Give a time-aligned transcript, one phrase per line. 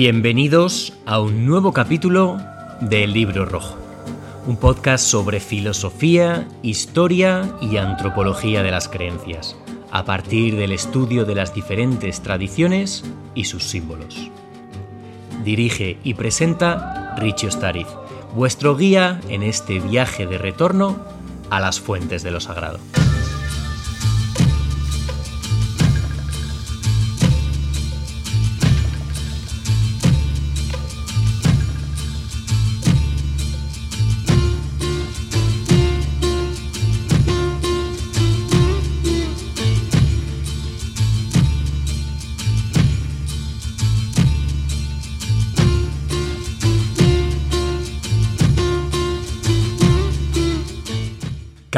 [0.00, 2.40] Bienvenidos a un nuevo capítulo
[2.80, 3.76] del Libro Rojo,
[4.46, 9.56] un podcast sobre filosofía, historia y antropología de las creencias,
[9.90, 13.02] a partir del estudio de las diferentes tradiciones
[13.34, 14.30] y sus símbolos.
[15.42, 17.88] Dirige y presenta Richie Ostariz,
[18.36, 20.96] vuestro guía en este viaje de retorno
[21.50, 22.78] a las fuentes de lo sagrado.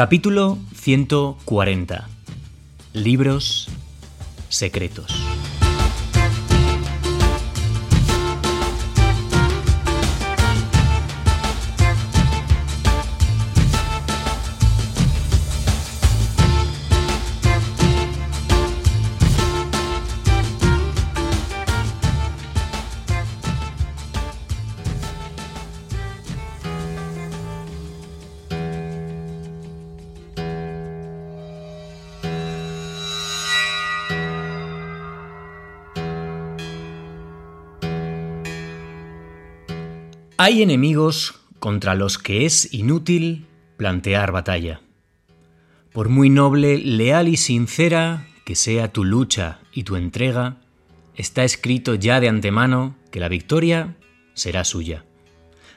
[0.01, 2.09] Capítulo 140.
[2.93, 3.69] Libros
[4.49, 5.30] secretos.
[40.43, 43.45] Hay enemigos contra los que es inútil
[43.77, 44.81] plantear batalla.
[45.93, 50.57] Por muy noble, leal y sincera que sea tu lucha y tu entrega,
[51.15, 53.97] está escrito ya de antemano que la victoria
[54.33, 55.05] será suya.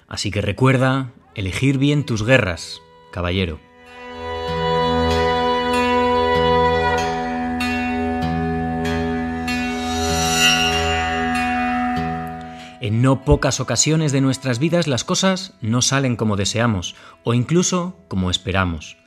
[0.08, 2.80] Así que recuerda elegir bien tus guerras,
[3.12, 3.60] caballero.
[12.84, 17.96] En no pocas ocasiones de nuestras vidas las cosas no salen como deseamos o incluso
[18.08, 18.98] como esperamos.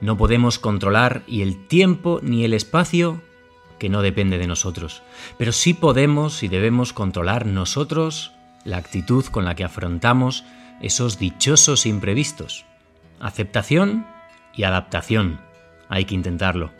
[0.00, 3.20] No podemos controlar y el tiempo ni el espacio
[3.78, 5.02] que no depende de nosotros,
[5.36, 8.32] pero sí podemos y debemos controlar nosotros
[8.64, 10.44] la actitud con la que afrontamos
[10.80, 12.64] esos dichosos imprevistos.
[13.20, 14.06] Aceptación
[14.54, 15.38] y adaptación.
[15.90, 16.70] Hay que intentarlo.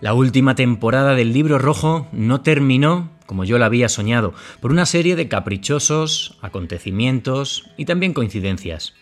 [0.00, 4.86] La última temporada del libro rojo no terminó como yo la había soñado, por una
[4.86, 8.94] serie de caprichosos acontecimientos y también coincidencias.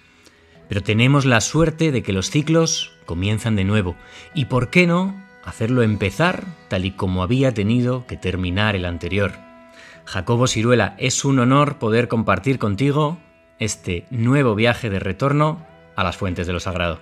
[0.69, 3.95] Pero tenemos la suerte de que los ciclos comienzan de nuevo,
[4.35, 5.15] y por qué no
[5.45, 9.31] hacerlo empezar tal y como había tenido que terminar el anterior.
[10.07, 13.19] Jacobo Siruela, es un honor poder compartir contigo
[13.61, 15.65] este nuevo viaje de retorno
[15.95, 16.99] a las fuentes de lo sagrado.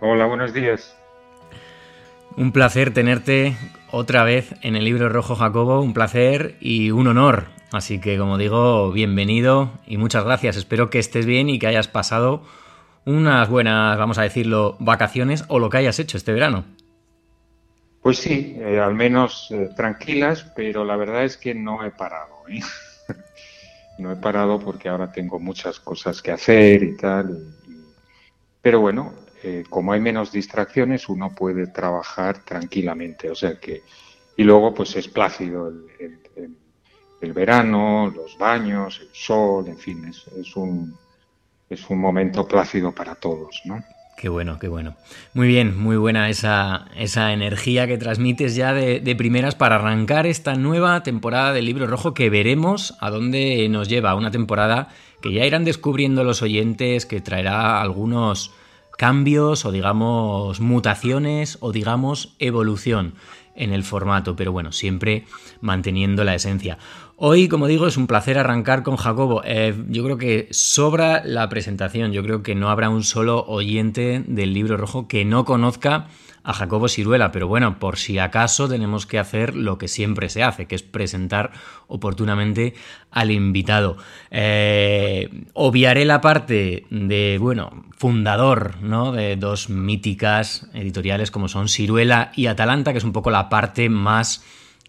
[0.00, 0.96] Hola, buenos días.
[2.36, 3.56] Un placer tenerte
[3.92, 7.44] otra vez en el libro rojo Jacobo, un placer y un honor.
[7.70, 10.56] Así que como digo, bienvenido y muchas gracias.
[10.56, 12.42] Espero que estés bien y que hayas pasado
[13.04, 16.64] unas buenas, vamos a decirlo, vacaciones o lo que hayas hecho este verano.
[18.02, 22.34] Pues sí, eh, al menos eh, tranquilas, pero la verdad es que no he parado.
[22.48, 22.60] ¿eh?
[23.98, 27.54] no he parado porque ahora tengo muchas cosas que hacer y tal.
[28.60, 29.14] Pero bueno,
[29.46, 33.30] eh, como hay menos distracciones, uno puede trabajar tranquilamente.
[33.30, 33.82] O sea que,
[34.38, 40.96] y luego pues es plácido el, verano, los baños, el sol, en fin, es, un,
[41.68, 43.84] es un momento plácido para todos, ¿no?
[44.16, 44.96] Qué bueno, qué bueno.
[45.34, 50.26] Muy bien, muy buena esa, esa energía que transmites ya de, de, primeras para arrancar
[50.26, 54.14] esta nueva temporada del libro rojo que veremos a dónde nos lleva.
[54.14, 54.88] Una temporada
[55.20, 58.52] que ya irán descubriendo los oyentes, que traerá algunos
[58.96, 63.14] cambios o digamos mutaciones o digamos evolución
[63.56, 65.26] en el formato, pero bueno, siempre
[65.60, 66.78] manteniendo la esencia.
[67.16, 69.42] Hoy, como digo, es un placer arrancar con Jacobo.
[69.44, 74.24] Eh, yo creo que sobra la presentación, yo creo que no habrá un solo oyente
[74.26, 76.08] del libro rojo que no conozca
[76.42, 80.42] a Jacobo Siruela, pero bueno, por si acaso tenemos que hacer lo que siempre se
[80.42, 81.52] hace, que es presentar
[81.86, 82.74] oportunamente
[83.12, 83.96] al invitado.
[84.32, 89.12] Eh, obviaré la parte de, bueno, fundador ¿no?
[89.12, 93.88] de dos míticas editoriales como son Siruela y Atalanta, que es un poco la parte
[93.88, 94.44] más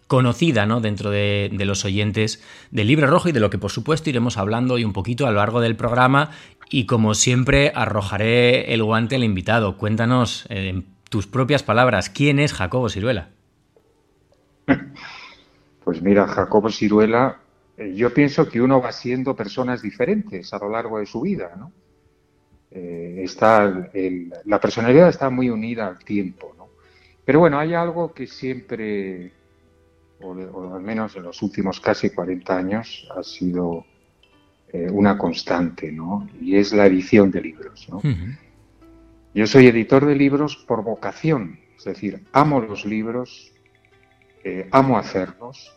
[0.08, 0.82] conocida ¿no?
[0.82, 4.76] dentro de, los oyentes del libro rojo y de lo que por supuesto iremos hablando
[4.76, 6.32] hoy un poquito a lo largo del programa
[6.70, 9.78] y como siempre arrojaré el guante al invitado.
[9.78, 13.30] Cuéntanos eh, tus propias palabras, ¿quién es Jacobo Siruela?
[15.84, 17.38] Pues mira, Jacobo Siruela,
[17.78, 21.52] eh, yo pienso que uno va siendo personas diferentes a lo largo de su vida,
[21.56, 21.72] ¿no?
[22.76, 23.90] eh, está
[24.44, 26.68] la personalidad está muy unida al tiempo, ¿no?
[27.24, 29.32] Pero bueno, hay algo que siempre,
[30.22, 33.86] o, al menos en los últimos casi 40 años, ha sido
[34.72, 36.28] eh, una constante, ¿no?
[36.42, 38.02] Y es la edición de libros, ¿no?
[39.34, 43.52] Yo soy editor de libros por vocación, es decir, amo los libros,
[44.44, 45.76] eh, amo hacerlos,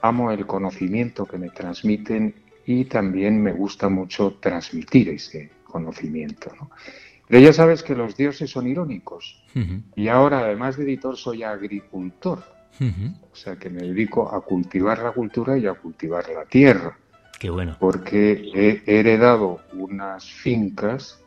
[0.00, 2.34] amo el conocimiento que me transmiten
[2.66, 6.50] y también me gusta mucho transmitir ese conocimiento.
[7.28, 9.42] Pero ya sabes que los dioses son irónicos
[9.94, 12.42] y ahora además de editor soy agricultor,
[12.80, 16.96] o sea que me dedico a cultivar la cultura y a cultivar la tierra.
[17.38, 17.76] Qué bueno.
[17.78, 21.22] Porque he heredado unas fincas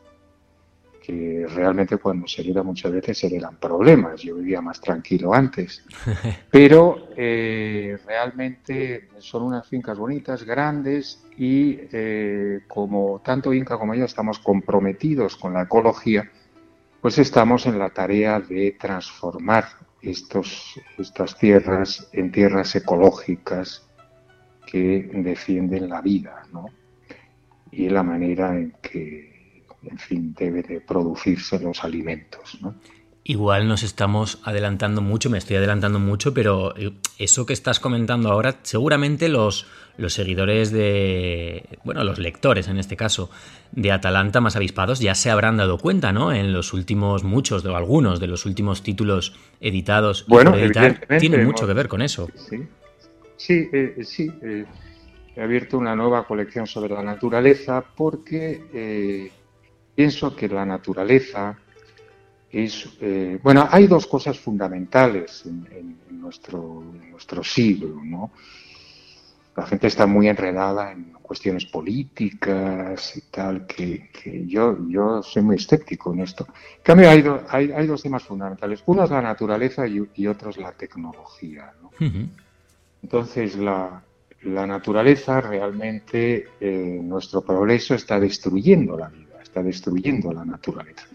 [1.06, 4.20] que realmente cuando se hereda muchas veces se heredan problemas.
[4.22, 5.84] Yo vivía más tranquilo antes.
[6.50, 14.04] Pero eh, realmente son unas fincas bonitas, grandes y eh, como tanto Inca como yo
[14.04, 16.28] estamos comprometidos con la ecología,
[17.00, 19.66] pues estamos en la tarea de transformar
[20.02, 23.86] estas tierras en tierras ecológicas
[24.66, 26.66] que defienden la vida, ¿no?
[27.70, 29.36] Y la manera en que
[29.86, 32.58] en fin, debe de producirse los alimentos.
[32.60, 32.74] ¿no?
[33.28, 38.30] Igual nos estamos adelantando mucho, me estoy adelantando mucho, pero eh, eso que estás comentando
[38.30, 43.28] ahora, seguramente los, los seguidores de, bueno, los lectores en este caso,
[43.72, 46.32] de Atalanta más avispados ya se habrán dado cuenta, ¿no?
[46.32, 50.54] En los últimos muchos, o algunos de los últimos títulos editados bueno,
[51.18, 52.30] tienen mucho que ver con eso.
[52.36, 52.62] Sí,
[53.36, 54.30] sí, eh, sí.
[54.40, 54.64] Eh,
[55.34, 59.32] he abierto una nueva colección sobre la naturaleza porque
[59.96, 61.58] Pienso que la naturaleza
[62.64, 62.88] es...
[63.00, 68.32] Eh, bueno, hay dos cosas fundamentales en, nuestro, nuestro siglo, ¿no?
[69.56, 74.10] La gente está muy enredada en cuestiones políticas y tal, que,
[74.46, 76.46] yo, yo soy muy escéptico en esto.
[76.78, 78.82] En cambio, hay, hay, hay, dos temas fundamentales.
[78.86, 81.72] Uno es la naturaleza y, otro es la tecnología.
[81.82, 81.90] ¿no?
[83.02, 84.02] Entonces, la,
[84.42, 89.26] la, naturaleza realmente, eh, nuestro progreso está destruyendo la vida
[89.56, 91.06] está destruyendo la naturaleza.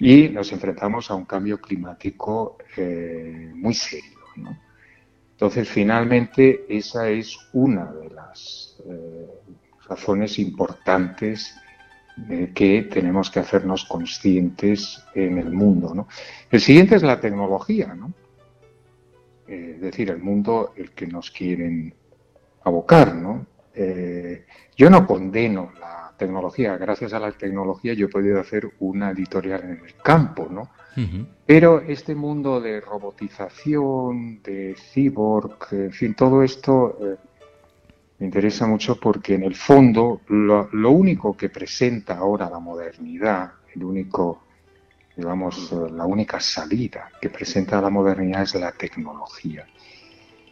[0.00, 4.18] Y nos enfrentamos a un cambio climático eh, muy serio.
[5.32, 9.26] Entonces, finalmente, esa es una de las eh,
[9.86, 11.54] razones importantes
[12.54, 16.06] que tenemos que hacernos conscientes en el mundo.
[16.50, 18.12] El siguiente es la tecnología, ¿no?
[19.48, 21.94] Eh, es decir, el mundo el que nos quieren
[22.64, 23.14] abocar.
[23.14, 23.46] ¿no?
[24.76, 26.76] yo no condeno la tecnología.
[26.76, 30.70] Gracias a la tecnología yo he podido hacer una editorial en el campo, ¿no?
[31.46, 37.16] Pero este mundo de robotización, de cyborg, en fin, todo esto eh,
[38.18, 43.82] me interesa mucho porque en el fondo lo, único que presenta ahora la modernidad, el
[43.82, 44.42] único,
[45.16, 49.66] digamos, eh, la única salida que presenta la modernidad es la tecnología.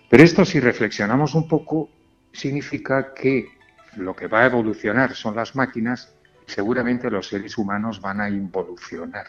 [0.08, 1.90] Pero esto, si reflexionamos un poco,
[2.32, 3.57] significa que
[3.98, 6.14] lo que va a evolucionar son las máquinas,
[6.46, 9.26] seguramente los seres humanos van a involucionar.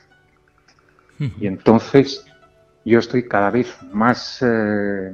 [1.19, 2.25] Y entonces
[2.85, 5.13] yo estoy cada vez más, eh,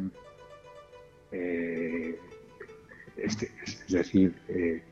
[1.31, 2.19] eh,
[3.17, 4.83] este, es decir, eh,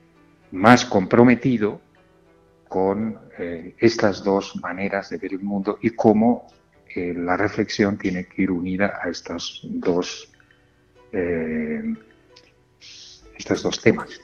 [0.52, 1.82] más comprometido
[2.68, 3.20] con
[3.78, 6.48] estas dos maneras de ver el mundo y cómo
[6.96, 10.32] la reflexión tiene que ir unida a estos dos,
[13.38, 14.23] estos dos temas.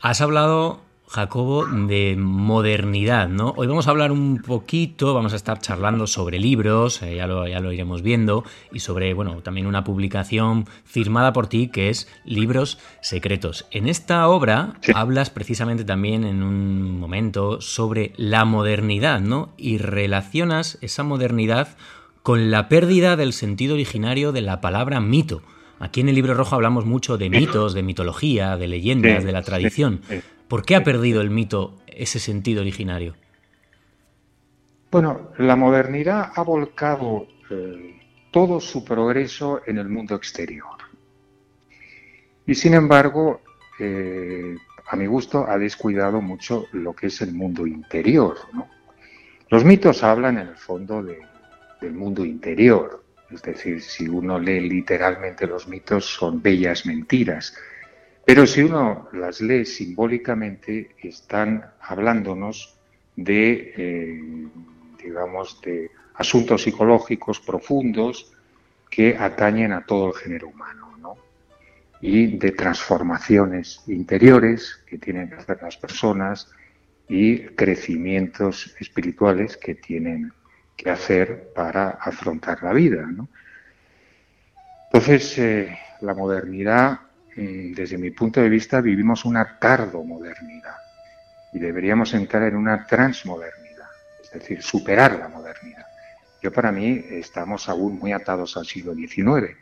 [0.00, 3.54] Has hablado, Jacobo, de modernidad, ¿no?
[3.56, 7.48] Hoy vamos a hablar un poquito, vamos a estar charlando sobre libros, eh, ya, lo,
[7.48, 12.08] ya, lo, iremos viendo, y sobre, bueno, también una publicación firmada por ti que es
[12.24, 13.66] Libros Secretos.
[13.70, 19.50] En esta obra hablas precisamente también en un momento sobre la modernidad, ¿no?
[19.56, 21.76] Y relacionas esa modernidad
[22.22, 25.42] con la pérdida del sentido originario de la palabra mito.
[25.78, 29.42] Aquí en el libro rojo hablamos mucho de mitos, de mitología, de leyendas, de la
[29.42, 30.00] tradición.
[30.48, 33.14] ¿Por qué ha perdido el mito ese sentido originario?
[34.90, 40.78] Bueno, la modernidad ha volcado eh, todo su progreso en el mundo exterior.
[42.46, 43.42] Y sin embargo,
[43.78, 44.56] eh,
[44.90, 48.36] a mi gusto, ha descuidado mucho lo que es el mundo interior.
[49.50, 55.46] Los mitos hablan en el fondo del mundo interior, es decir, si uno lee literalmente
[55.46, 57.54] los mitos son bellas mentiras.
[58.24, 62.78] Pero si uno las lee simbólicamente, están hablándonos
[63.16, 64.48] de, eh,
[65.02, 68.32] digamos, de asuntos psicológicos profundos
[68.90, 71.16] que atañen a todo el género humano, ¿no?
[72.00, 76.50] Y de transformaciones interiores que tienen que hacer las personas
[77.08, 80.32] y crecimientos espirituales que tienen
[80.78, 83.04] que hacer para afrontar la vida.
[84.86, 87.00] Entonces, eh, la modernidad,
[87.36, 90.76] mm, desde mi punto de vista, vivimos una tardomodernidad
[91.52, 93.88] y deberíamos entrar en una transmodernidad,
[94.22, 95.84] es decir, superar la modernidad.
[96.40, 99.56] Yo para mí estamos aún muy atados al siglo XIX.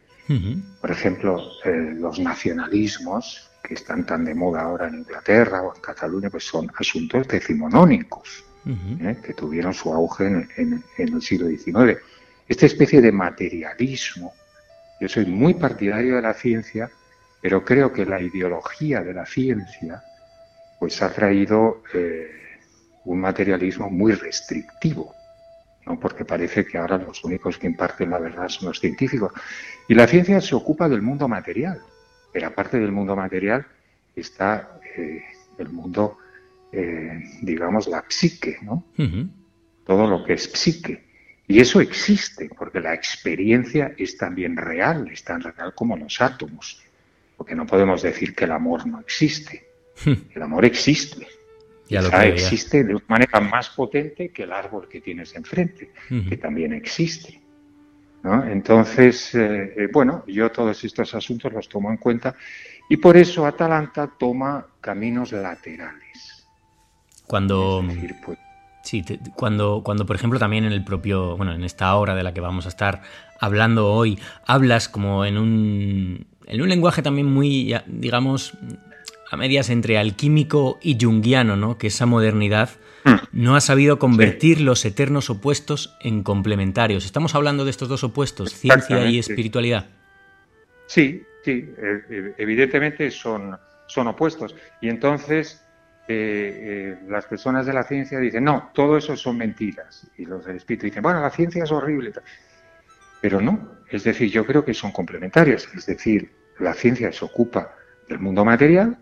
[0.81, 5.81] Por ejemplo, eh, los nacionalismos que están tan de moda ahora en Inglaterra o en
[5.81, 9.17] Cataluña, pues son asuntos decimonónicos, ¿eh?
[9.23, 11.99] que tuvieron su auge en, el siglo XIX.
[12.49, 14.33] Esta especie de materialismo,
[15.01, 16.91] yo soy muy partidario de la ciencia,
[17.41, 20.03] pero creo que la ideología de la ciencia
[20.79, 22.31] pues ha traído eh,
[23.05, 25.15] un materialismo muy restrictivo,
[25.87, 25.99] ¿no?
[25.99, 29.33] porque parece que ahora los únicos que imparten la verdad son los científicos.
[29.89, 31.81] Y la ciencia se ocupa del mundo material,
[32.33, 33.67] pero aparte del mundo material
[34.15, 35.23] está eh,
[35.59, 36.19] el mundo,
[36.73, 38.85] eh, digamos, la psique, ¿no?
[39.85, 41.05] Todo lo que es psique.
[41.49, 46.83] Y eso existe, porque la experiencia es también real, es tan real como los átomos.
[47.37, 49.65] Porque no podemos decir que el amor no existe.
[50.35, 51.27] El amor existe.
[51.89, 55.93] Ya lo existe de una manera más potente que el árbol que tienes enfrente,
[56.29, 57.41] que también existe.
[58.25, 62.35] Entonces, eh, eh, bueno, yo todos estos asuntos los tomo en cuenta
[62.89, 66.36] y por eso Atalanta toma caminos laterales.
[67.27, 67.85] Cuando,
[68.25, 68.39] pues,
[68.83, 69.05] sí,
[69.35, 72.41] cuando, cuando, por ejemplo, también en el propio, bueno, en esta obra de la que
[72.41, 73.03] vamos a estar
[73.41, 78.55] hablando hoy, hablas como en un, en un lenguaje también muy, digamos,
[79.31, 81.79] a medias entre alquímico y junguiano, ¿no?
[81.79, 82.71] Que esa modernidad
[83.05, 83.15] hmm.
[83.33, 87.05] no ha sabido convertir los eternos opuestos en complementarios.
[87.05, 89.87] Estamos hablando de estos dos opuestos, ciencia y espiritualidad.
[90.87, 94.55] Sí, sí, e, e, evidentemente son, son opuestos.
[94.81, 95.66] Y entonces
[96.09, 100.07] eh, eh, las personas de la ciencia dicen, no, todo eso son mentiras.
[100.17, 102.13] Y los del espíritu dicen, bueno, la ciencia es horrible.
[103.21, 105.69] Pero no, es decir, yo creo que son complementarios.
[105.75, 107.75] Es decir, la ciencia se ocupa
[108.09, 108.99] del mundo material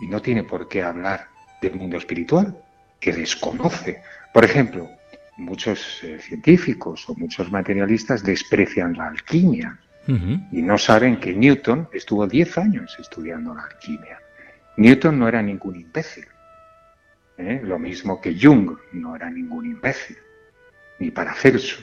[0.00, 1.28] y no tiene por qué hablar
[1.62, 2.56] del mundo espiritual,
[3.00, 4.02] que desconoce.
[4.34, 4.88] Por ejemplo,
[5.36, 9.78] muchos eh, científicos o muchos materialistas desprecian la alquimia
[10.52, 14.18] y no saben que Newton estuvo 10 años estudiando la alquimia.
[14.78, 16.24] Newton no era ningún imbécil.
[17.38, 17.60] ¿Eh?
[17.62, 20.18] Lo mismo que Jung no era ningún imbécil,
[20.98, 21.82] ni Paracelso.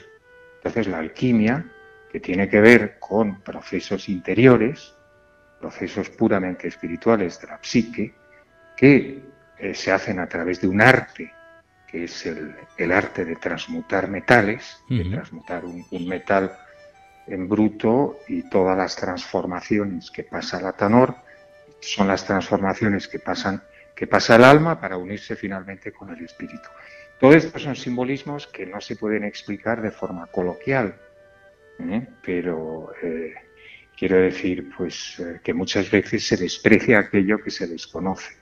[0.58, 1.64] Entonces la alquimia,
[2.10, 4.94] que tiene que ver con procesos interiores,
[5.60, 8.14] procesos puramente espirituales de la psique
[8.76, 9.22] que
[9.58, 11.32] eh, se hacen a través de un arte,
[11.86, 16.52] que es el, arte de transmutar metales, de transmutar un, metal
[17.26, 21.16] en bruto y todas las transformaciones que pasa la tanor
[21.80, 23.62] son las transformaciones que pasan
[23.96, 26.68] que pasa el alma para unirse finalmente con el espíritu.
[27.18, 30.94] Todos estos son simbolismos que no se pueden explicar de forma coloquial,
[31.80, 32.06] ¿eh?
[32.22, 33.34] pero eh,
[33.98, 38.36] Quiero decir, pues, eh, que muchas veces se desprecia aquello que se desconoce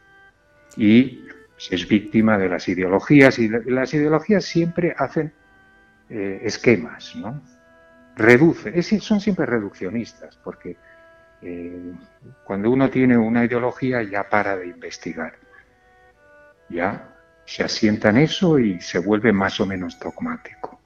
[0.76, 5.32] y se es víctima de las ideologías y las ideologías siempre hacen
[6.08, 7.40] esquemas, ¿no?
[8.16, 10.76] Reduce, son siempre reduccionistas porque
[12.44, 15.34] cuando uno tiene una ideología ya para de investigar,
[16.68, 17.14] ya
[17.46, 20.80] se asienta en eso y se vuelve más o menos dogmático.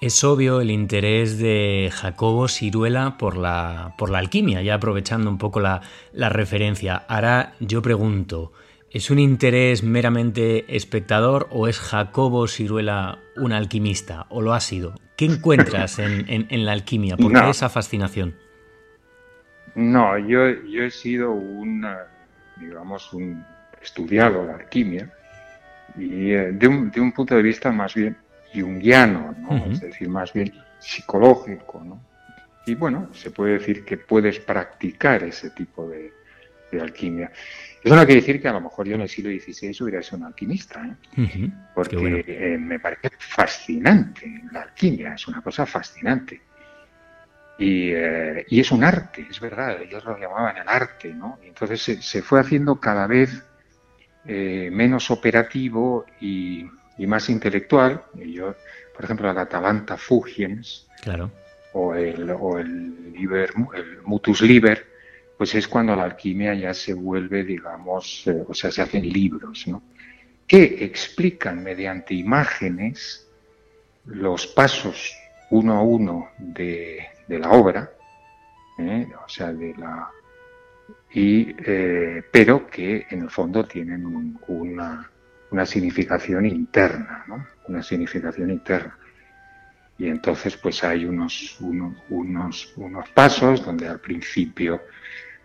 [0.00, 5.38] Es obvio el interés de Jacobo Siruela por la, por la alquimia, ya aprovechando un
[5.38, 5.80] poco la,
[6.12, 6.96] referencia.
[7.08, 8.52] Ahora yo pregunto,
[8.90, 14.26] ¿es un interés meramente espectador o es Jacobo Siruela un alquimista?
[14.28, 14.94] ¿O lo ha sido?
[15.16, 17.16] ¿Qué encuentras en, la alquimia?
[17.16, 18.34] ¿Por qué esa fascinación?
[19.74, 21.86] No, yo, yo he sido un,
[22.60, 23.44] digamos, un
[23.80, 25.12] estudiado la alquimia
[25.96, 28.16] y eh, de, un, de un punto de vista más bien
[28.52, 29.66] junguiano, ¿no?
[29.66, 31.82] es decir, más bien psicológico.
[31.84, 32.00] ¿no?
[32.66, 36.12] Y bueno, se puede decir que puedes practicar ese tipo de,
[36.78, 37.32] alquimia.
[37.82, 40.18] Eso no quiere decir que a lo mejor yo en el siglo XVI hubiera sido
[40.18, 41.50] un alquimista, ¿eh?
[41.74, 46.38] porque eh, me parece fascinante la alquimia, es una cosa fascinante.
[47.58, 51.38] Y, eh, y, es un arte, es verdad, ellos lo llamaban el arte, ¿no?
[51.42, 53.42] Y entonces se, se, fue haciendo cada vez
[54.26, 56.66] menos operativo y,
[56.98, 58.02] y más intelectual.
[58.14, 58.54] Y yo,
[58.94, 61.30] por ejemplo, el Atalanta Fugiens claro.
[61.72, 64.86] o, el, o el, liber, el Mutus Liber,
[65.36, 69.66] pues es cuando la alquimia ya se vuelve, digamos, eh, o sea, se hacen libros,
[69.66, 69.82] ¿no?
[70.46, 73.26] que explican mediante imágenes
[74.04, 75.12] los pasos
[75.50, 77.90] uno a uno de, de la obra,
[78.78, 79.06] ¿eh?
[79.24, 80.08] o sea, de la,
[81.12, 84.04] y, eh, pero que en el fondo tienen
[84.48, 85.10] una,
[85.50, 87.46] una, significación interna, ¿no?
[87.68, 88.98] Una significación interna.
[89.98, 94.82] Y entonces pues hay unos, unos, unos, unos pasos donde al principio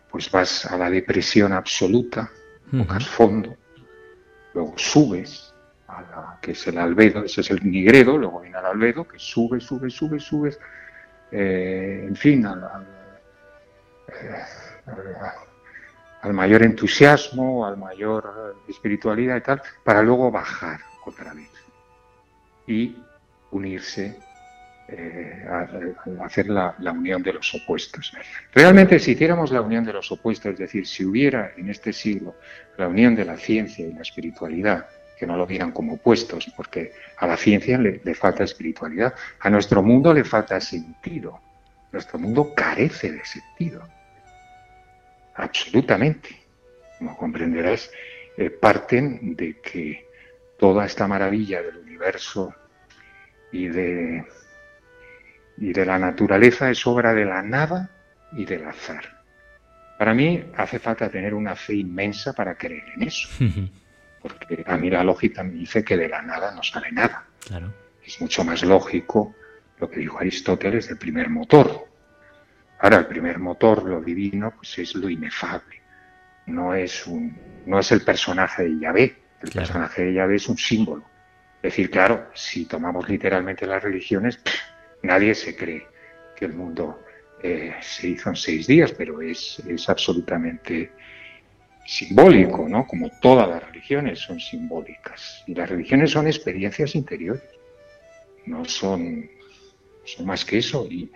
[0.09, 2.29] pues vas a la depresión absoluta,
[2.69, 3.55] tocas fondo,
[4.53, 5.53] luego subes
[5.87, 9.17] a la, que es el albedo, ese es el nigredo, luego viene el albedo, que
[9.17, 10.59] sube, sube, sube, subes,
[11.31, 12.85] eh, en fin, al,
[16.21, 21.49] al, mayor entusiasmo, al mayor espiritualidad y tal, para luego bajar otra vez
[22.67, 22.95] y
[23.51, 24.17] unirse
[24.93, 25.45] eh,
[26.21, 28.11] hacer la, unión de los opuestos.
[28.53, 32.35] Realmente, si hiciéramos la unión de los opuestos, es decir, si hubiera en este siglo
[32.77, 34.87] la unión de la ciencia y la espiritualidad,
[35.17, 39.49] que no lo vieran como opuestos, porque a la ciencia le, le falta espiritualidad, a
[39.49, 41.39] nuestro mundo le falta sentido,
[41.93, 43.87] nuestro mundo carece de sentido,
[45.35, 46.29] absolutamente.
[46.97, 47.91] Como comprenderás,
[48.37, 50.07] eh, parten de que
[50.57, 52.53] toda esta maravilla del universo
[53.51, 54.25] y de
[55.57, 57.89] y de la naturaleza es obra de la nada
[58.31, 59.21] y del azar.
[59.97, 63.29] Para mí hace falta tener una fe inmensa para creer en eso.
[64.21, 67.25] Porque a mí la lógica me dice que de la nada no sale nada.
[68.03, 69.35] Es mucho más lógico
[69.79, 71.87] lo que dijo Aristóteles del primer motor.
[72.81, 75.81] Ahora, el primer motor, lo divino, pues es lo inefable.
[76.47, 79.15] No es, un, no es el personaje de Yahvé.
[79.41, 81.03] El personaje de Yahvé es un símbolo.
[81.57, 84.39] Es decir, claro, si tomamos literalmente las religiones,
[85.03, 85.87] Nadie se cree
[86.35, 87.03] que el mundo
[87.41, 90.91] eh, se hizo en seis días, pero es, es absolutamente
[91.85, 92.85] simbólico, ¿no?
[92.85, 95.43] Como todas las religiones son simbólicas.
[95.47, 97.43] Y las religiones son experiencias interiores,
[98.45, 99.29] no son,
[100.05, 100.87] son más que eso.
[100.89, 101.11] Y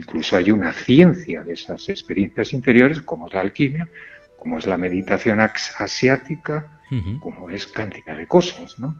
[0.00, 3.88] incluso hay una ciencia de esas experiencias interiores, como es la alquimia,
[4.38, 6.80] como es la meditación asiática,
[7.20, 8.96] como es cantidad de cosas, ¿no?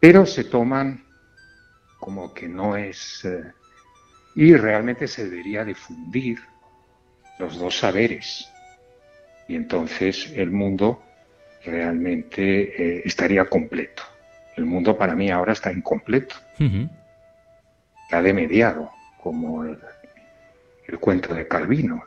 [0.00, 1.04] Pero se toman
[1.98, 3.52] como que no es eh,
[4.34, 6.38] y realmente se debería difundir
[7.38, 8.48] los dos saberes.
[9.48, 11.02] Y entonces el mundo
[11.64, 14.02] realmente eh, estaría completo.
[14.56, 16.36] El mundo para mí ahora está incompleto.
[18.04, 18.90] Está de mediado,
[19.22, 19.78] como el,
[21.00, 22.02] cuento de Calvino.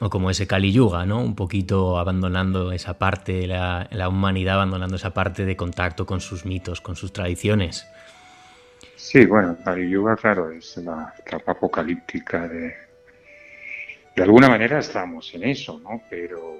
[0.00, 1.20] O como ese Kali Yuga, ¿no?
[1.20, 6.44] Un poquito abandonando esa parte, la, la humanidad abandonando esa parte de contacto con sus
[6.44, 7.86] mitos, con sus tradiciones.
[8.96, 12.74] Sí, bueno, Kali Yuga, claro, es la etapa apocalíptica de...
[14.14, 16.02] De alguna manera estamos en eso, ¿no?
[16.10, 16.58] Pero,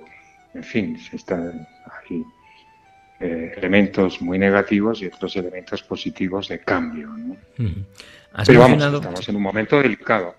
[0.54, 1.66] en fin, están
[2.08, 2.24] hay
[3.20, 7.36] eh, elementos muy negativos y otros elementos positivos de cambio, ¿no?
[8.46, 10.34] Pero vamos, estamos en un momento delicado.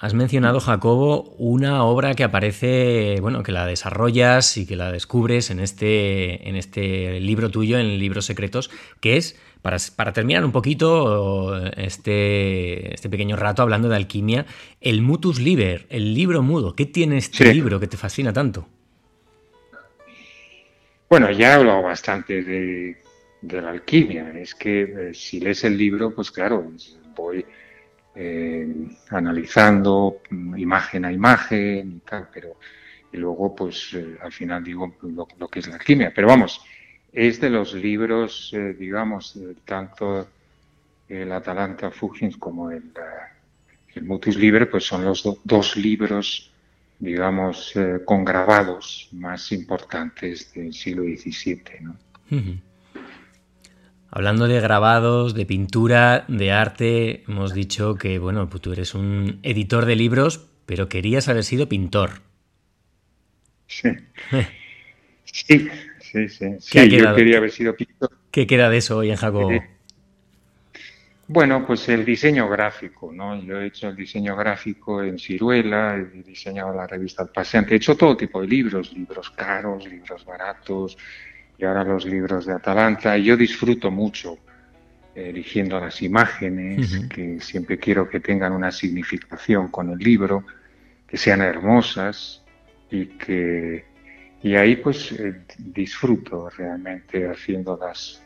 [0.00, 5.50] Has mencionado, Jacobo, una obra que aparece, bueno, que la desarrollas y que la descubres
[5.50, 11.66] en este, en este libro tuyo, en Libros Secretos, que es, para, terminar un poquito
[11.76, 14.46] este, este pequeño rato hablando de alquimia,
[14.80, 16.76] el Mutus Liber, el libro mudo.
[16.76, 18.68] ¿Qué tiene este libro que te fascina tanto?
[21.10, 22.96] Bueno, ya he hablado bastante de,
[23.42, 24.30] la alquimia.
[24.38, 26.70] Es que eh, si lees el libro, pues claro,
[27.16, 27.44] voy
[28.20, 28.66] eh,
[29.10, 30.22] analizando
[30.56, 32.56] imagen a imagen y tal, pero
[33.12, 36.12] y luego pues eh, al final digo lo, que es la alquimia.
[36.12, 36.60] Pero vamos,
[37.12, 40.26] es de los libros, eh, digamos, tanto
[41.08, 42.90] el Atalanta Fugins como el,
[43.94, 46.50] el Libre, pues son los dos libros,
[46.98, 47.72] digamos,
[48.04, 51.62] con grabados más importantes del siglo XVII.
[51.82, 51.96] ¿no?
[54.10, 59.38] Hablando de grabados, de pintura, de arte, hemos dicho que, bueno, pues tú eres un
[59.42, 62.22] editor de libros, pero querías haber sido pintor.
[63.66, 63.90] Sí.
[65.24, 65.68] sí,
[66.00, 66.88] sí, sí.
[66.88, 68.10] yo quería haber sido pintor.
[68.30, 69.50] ¿Qué queda de eso hoy en Jacobo?
[69.50, 69.78] Eh,
[71.30, 73.38] bueno, pues el diseño gráfico, ¿no?
[73.42, 77.76] Yo he hecho el diseño gráfico en Ciruela, he diseñado la revista El Paseante, he
[77.76, 80.96] hecho todo tipo de libros, libros caros, libros baratos,
[81.58, 83.16] y ahora los libros de Atalanta.
[83.18, 84.38] Yo disfruto mucho
[85.14, 90.44] eh, eligiendo las imágenes, que siempre quiero que tengan una significación con el libro,
[91.06, 92.42] que sean hermosas
[92.90, 93.84] y que
[94.40, 98.22] y ahí pues eh, disfruto realmente haciendo las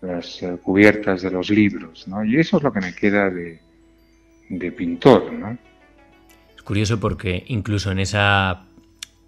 [0.00, 2.24] las eh, cubiertas de los libros, ¿no?
[2.24, 3.60] Y eso es lo que me queda de,
[4.48, 5.56] de pintor, ¿no?
[6.56, 8.64] Es curioso porque incluso en esa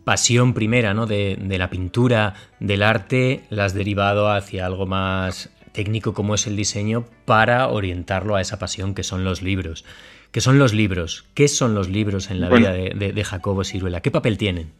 [0.04, 1.06] pasión primera ¿no?
[1.06, 6.56] de, la pintura, del arte, la has derivado hacia algo más técnico como es el
[6.56, 9.84] diseño para orientarlo a esa pasión que son los libros.
[10.30, 11.26] ¿Qué son los libros?
[11.34, 14.00] ¿Qué son los libros en la vida de, Jacobo Siruela?
[14.00, 14.72] ¿Qué papel tienen?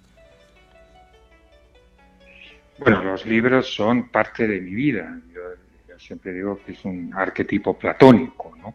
[2.79, 5.21] Bueno, los libros son parte de mi vida.
[5.33, 8.75] Yo siempre digo que es un arquetipo platónico, ¿no?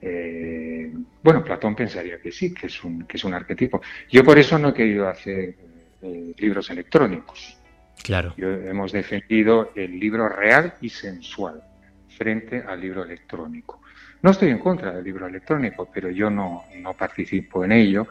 [0.00, 3.80] Eh, bueno, Platón pensaría que sí, que es un, que es un arquetipo.
[4.10, 5.54] Yo por eso no he querido hacer
[6.02, 7.56] eh, libros electrónicos.
[8.02, 8.34] Claro.
[8.36, 11.62] Yo, hemos defendido el libro real y sensual
[12.08, 13.80] frente al libro electrónico.
[14.22, 18.06] No estoy en contra del libro electrónico, pero yo no, no participo en ello.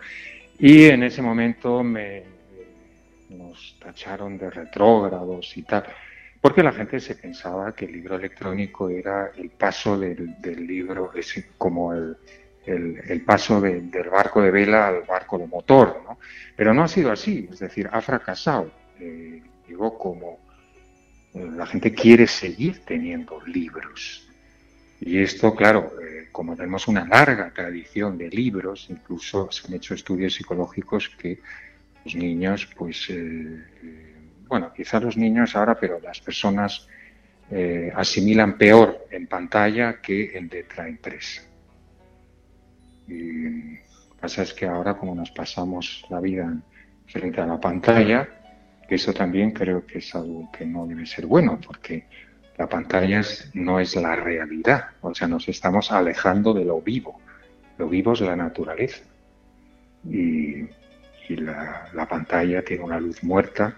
[0.59, 2.23] Y en ese momento me,
[3.29, 5.85] nos tacharon de retrógrados y tal,
[6.45, 11.43] porque la gente se pensaba que el libro electrónico era el paso del, libro, es
[11.58, 12.15] como el,
[12.67, 16.19] el, paso del barco de vela al barco de motor, ¿no?
[16.55, 18.71] Pero no ha sido así, es decir, ha fracasado.
[18.99, 20.38] Eh, digo, como
[21.34, 24.29] eh, la gente quiere seguir teniendo libros.
[25.01, 29.95] Y esto, claro, eh, como tenemos una larga tradición de libros, incluso se han hecho
[29.95, 31.39] estudios psicológicos que
[32.03, 33.63] los niños, pues, eh,
[34.47, 36.88] bueno, quizá los niños ahora, pero las personas
[37.95, 41.43] asimilan peor en pantalla que en letra impresa.
[43.08, 46.51] Y lo que pasa es que ahora, como nos pasamos la vida
[47.05, 48.27] frente a la pantalla,
[48.89, 52.05] eso también creo que es algo que no debe ser bueno, porque
[52.58, 53.21] la pantalla
[53.53, 57.19] no es la realidad, o sea, nos estamos alejando de lo vivo.
[57.77, 59.03] Lo vivo es la naturaleza.
[60.10, 60.67] Y,
[61.29, 63.75] la, pantalla tiene una luz muerta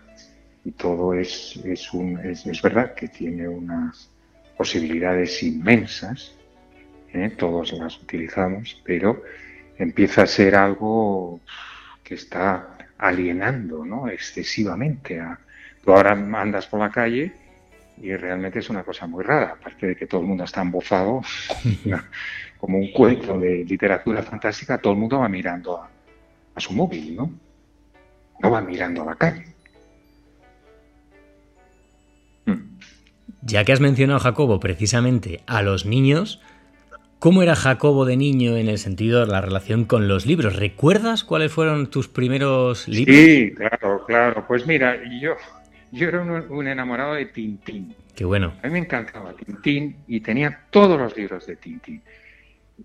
[0.67, 4.11] y todo es, es, un, es, verdad que tiene unas
[4.57, 6.35] posibilidades inmensas,
[7.13, 7.29] ¿eh?
[7.37, 9.23] todos las utilizamos, pero
[9.77, 11.39] empieza a ser algo
[12.03, 14.09] que está alienando ¿no?
[14.09, 15.21] excesivamente.
[15.21, 15.39] A...
[15.85, 17.31] Tú ahora andas por la calle
[18.01, 21.21] y realmente es una cosa muy rara, aparte de que todo el mundo está embozado,
[22.59, 25.89] como un cuento de literatura fantástica, todo el mundo va mirando a,
[26.59, 27.31] su móvil, ¿no?
[28.41, 29.56] No va mirando a la calle.
[33.47, 36.41] Ya que has mencionado, Jacobo, precisamente a los niños,
[37.19, 40.55] ¿Cómo era Jacobo de niño en el sentido de la relación con los libros?
[40.55, 43.15] ¿Recuerdas cuáles fueron tus primeros libros?
[43.15, 44.45] Sí, claro, claro.
[44.47, 45.35] Pues mira, yo,
[45.91, 47.95] yo era un, enamorado de Tintín.
[48.15, 48.53] Qué bueno.
[48.61, 52.03] A mí me encantaba Tintín y tenía todos los libros de Tintín.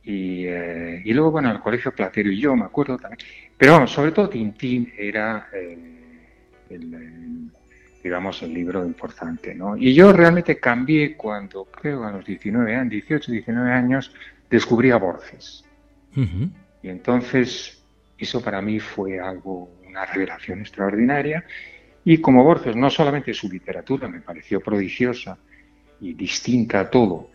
[0.02, 3.18] Y, eh, y luego, bueno, el colegio Platero y yo, me acuerdo también.
[3.58, 5.76] Pero vamos, sobre todo Tintín era eh,
[6.70, 7.50] el
[8.02, 9.76] digamos, el libro importante, ¿no?
[9.76, 14.12] Y yo realmente cambié cuando, creo, a los 19 años, 18, 19 años,
[14.50, 15.64] descubrí a Borges.
[16.82, 17.82] Y entonces,
[18.18, 21.44] eso para mí fue algo, una revelación extraordinaria.
[22.04, 25.38] Y como Borges, no solamente su literatura me pareció prodigiosa
[26.00, 27.30] y distinta a todo,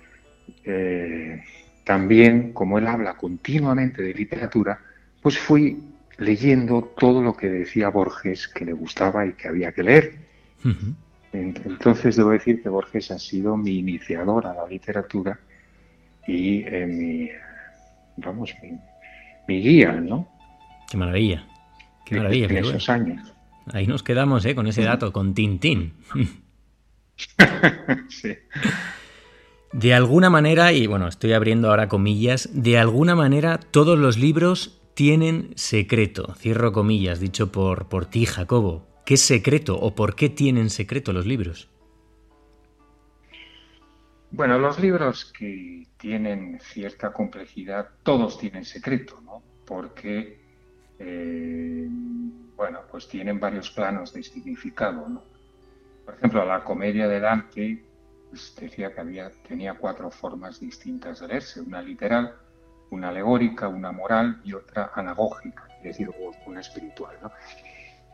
[0.66, 1.42] eh,
[1.86, 4.80] también como él habla continuamente de literatura,
[5.22, 5.82] pues fui
[6.18, 10.27] leyendo todo lo que decía Borges que le gustaba y que había que leer.
[11.34, 15.40] Entonces debo decir que Borges ha sido mi iniciador a la literatura
[16.26, 17.30] y eh, mi,
[18.18, 18.54] vamos,
[19.48, 20.28] mi, guía, ¿no?
[20.90, 21.48] Qué maravilla,
[22.06, 22.48] qué maravilla.
[22.48, 23.34] En, esos años.
[23.74, 24.56] Ahí nos quedamos, ¿eh?
[24.56, 25.94] Con ese dato, con Tintín.
[28.10, 28.36] sí.
[29.74, 34.82] De alguna manera, y bueno, estoy abriendo ahora comillas, de alguna manera todos los libros
[34.94, 38.88] tienen secreto, cierro comillas, dicho por, por ti, Jacobo.
[39.08, 41.70] ¿Qué secreto o por qué tienen secreto los libros?
[44.32, 49.42] Bueno, los libros que tienen cierta complejidad, todos tienen secreto, ¿no?
[49.66, 50.42] Porque,
[51.00, 51.88] eh,
[52.58, 55.24] bueno, pues tienen varios planos de significado, ¿no?
[56.04, 57.86] Por ejemplo, la comedia de Dante
[58.30, 62.36] pues, decía que había, tenía cuatro formas distintas de leerse, una literal,
[62.90, 66.10] una alegórica, una moral y otra anagógica, es decir,
[66.46, 67.32] una espiritual, ¿no?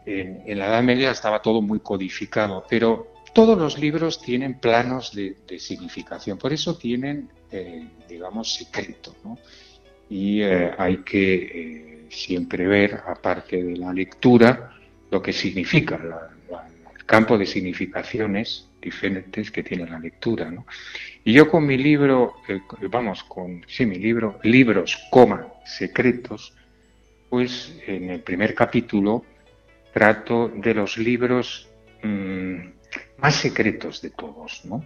[0.05, 5.35] En, la Edad Media estaba todo muy codificado, pero todos los libros tienen planos de,
[5.59, 9.37] significación, por eso tienen, eh, digamos, secreto, ¿no?
[10.09, 14.71] Y eh, hay que eh, siempre ver, aparte de la lectura,
[15.09, 15.99] lo que significa,
[16.95, 20.65] el campo de significaciones diferentes que tiene la lectura, ¿no?
[21.23, 22.35] Y yo con mi libro,
[22.89, 26.53] vamos, con, sí, mi libro, libros, coma, secretos,
[27.29, 29.25] pues en el primer capítulo
[29.93, 31.69] trato de los libros
[32.01, 32.57] mm,
[33.17, 34.83] más secretos de todos, ¿no?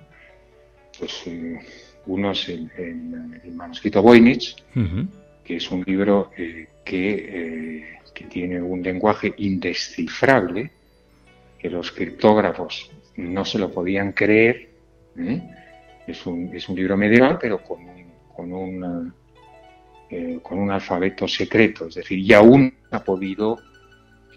[1.00, 1.60] Pues eh,
[2.08, 2.70] uno es el,
[3.54, 4.56] manuscrito Voynich,
[5.44, 10.72] que es un libro eh, que, eh, que, tiene un lenguaje indescifrable,
[11.58, 14.70] que los criptógrafos no se lo podían creer.
[16.08, 19.14] Es un, es, un, libro medieval, pero con un, con un,
[20.42, 23.58] con un alfabeto secreto, es decir, y aún ha podido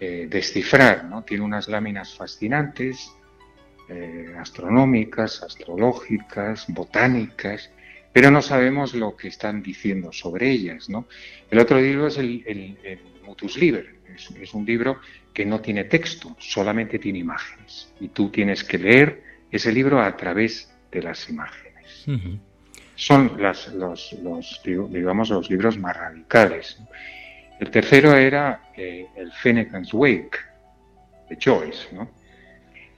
[0.01, 1.23] descifrar, ¿no?
[1.23, 3.11] Tiene unas láminas fascinantes,
[3.93, 7.69] eh, astronómicas, astrológicas, botánicas,
[8.13, 10.89] pero no sabemos lo que están diciendo sobre ellas.
[10.89, 11.07] ¿no?
[11.49, 15.01] El otro libro es el, el, Mutus Liber, es, un libro
[15.33, 17.93] que no tiene texto, solamente tiene imágenes.
[17.99, 22.05] Y tú tienes que leer ese libro a través de las imágenes.
[22.95, 26.77] Son las, los, los, digamos, los libros más radicales.
[27.61, 30.35] El tercero era eh, el Fennecan's Wake,
[31.29, 32.09] de Joyce, ¿no?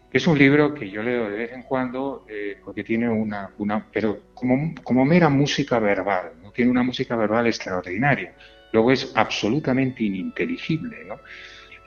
[0.09, 3.85] Es un libro que yo leo de vez en cuando eh, porque tiene una, una
[3.91, 6.51] pero como, como, mera música verbal, ¿no?
[6.51, 8.35] tiene una música verbal extraordinaria.
[8.71, 11.19] Luego es absolutamente ininteligible, ¿no?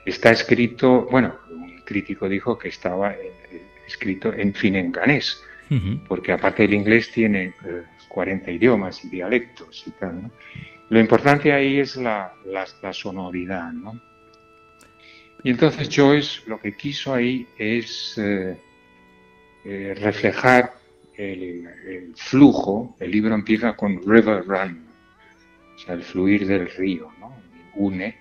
[0.05, 3.33] Está escrito, bueno, un crítico dijo que estaba eh,
[3.87, 5.41] escrito en finenganés,
[6.07, 7.53] porque aparte del inglés tiene
[8.07, 10.31] 40 idiomas y dialectos y tal, ¿no?
[10.89, 13.99] Lo importante ahí es la, la, sonoridad, ¿no?
[15.43, 18.57] Y entonces Joyce lo que quiso ahí es eh,
[19.65, 20.73] eh, reflejar
[21.15, 22.95] el, flujo.
[22.99, 24.87] El libro empieza con River Run,
[25.75, 27.35] o sea, el fluir del río, ¿no?
[27.75, 28.15] Une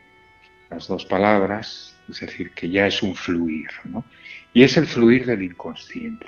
[0.71, 4.05] las dos palabras, es decir, que ya es un fluir, ¿no?
[4.53, 6.27] Y es el fluir del inconsciente.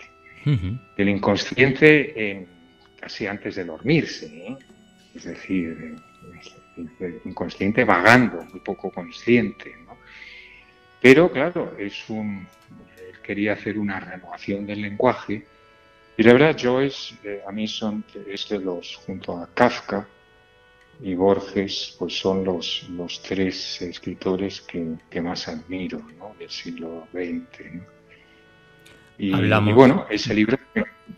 [0.96, 2.46] Del inconsciente en,
[2.98, 4.56] casi antes de dormirse, ¿eh?
[5.14, 5.96] es decir,
[7.24, 9.74] inconsciente vagando, muy poco consciente.
[9.86, 9.96] ¿no?
[11.00, 12.46] Pero claro, es un,
[13.22, 15.46] quería hacer una renovación del lenguaje
[16.16, 20.06] y la verdad Joyce eh, a mí son, es de los, junto a Kafka
[21.00, 26.34] y Borges, pues son los, los tres escritores que, que más admiro ¿no?
[26.38, 27.74] del siglo XX.
[27.74, 27.97] ¿no?
[29.18, 30.56] Y, y, bueno, ese libro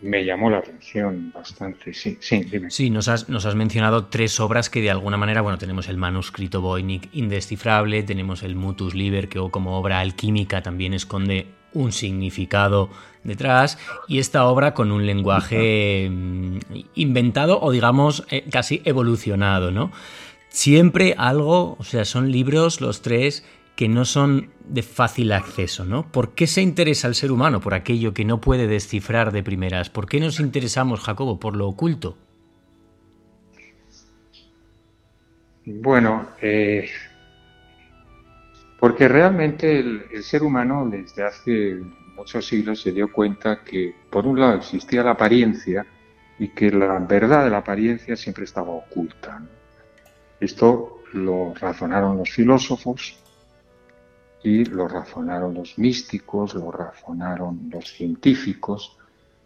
[0.01, 2.71] me llamó la atención bastante, sí, sí, dime.
[2.71, 5.97] Sí, nos has, nos has mencionado tres obras que de alguna manera, bueno, tenemos el
[5.97, 12.89] manuscrito Voynich indescifrable, tenemos el Mutus Liber, que como obra alquímica también esconde un significado
[13.23, 16.57] detrás, y esta obra con un lenguaje mm,
[16.95, 19.91] inventado o digamos eh, casi evolucionado, ¿no?
[20.49, 26.11] Siempre algo, o sea, son libros los tres que no son de fácil acceso, ¿no?
[26.11, 29.89] ¿Por qué se interesa el ser humano por aquello que no puede descifrar de primeras?
[29.89, 32.17] ¿Por qué nos interesamos, Jacobo, por lo oculto?
[35.65, 36.89] Bueno, eh,
[38.79, 41.79] porque realmente el, el, ser humano desde hace
[42.15, 45.85] muchos siglos se dio cuenta que por un lado existía la apariencia
[46.39, 49.41] y que la verdad de la apariencia siempre estaba oculta.
[50.39, 53.20] Esto lo razonaron los filósofos,
[54.43, 58.97] y lo razonaron los místicos, lo razonaron los científicos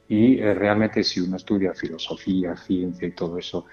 [0.07, 3.65] y eh, realmente si uno estudia filosofía, ciencia y todo eso,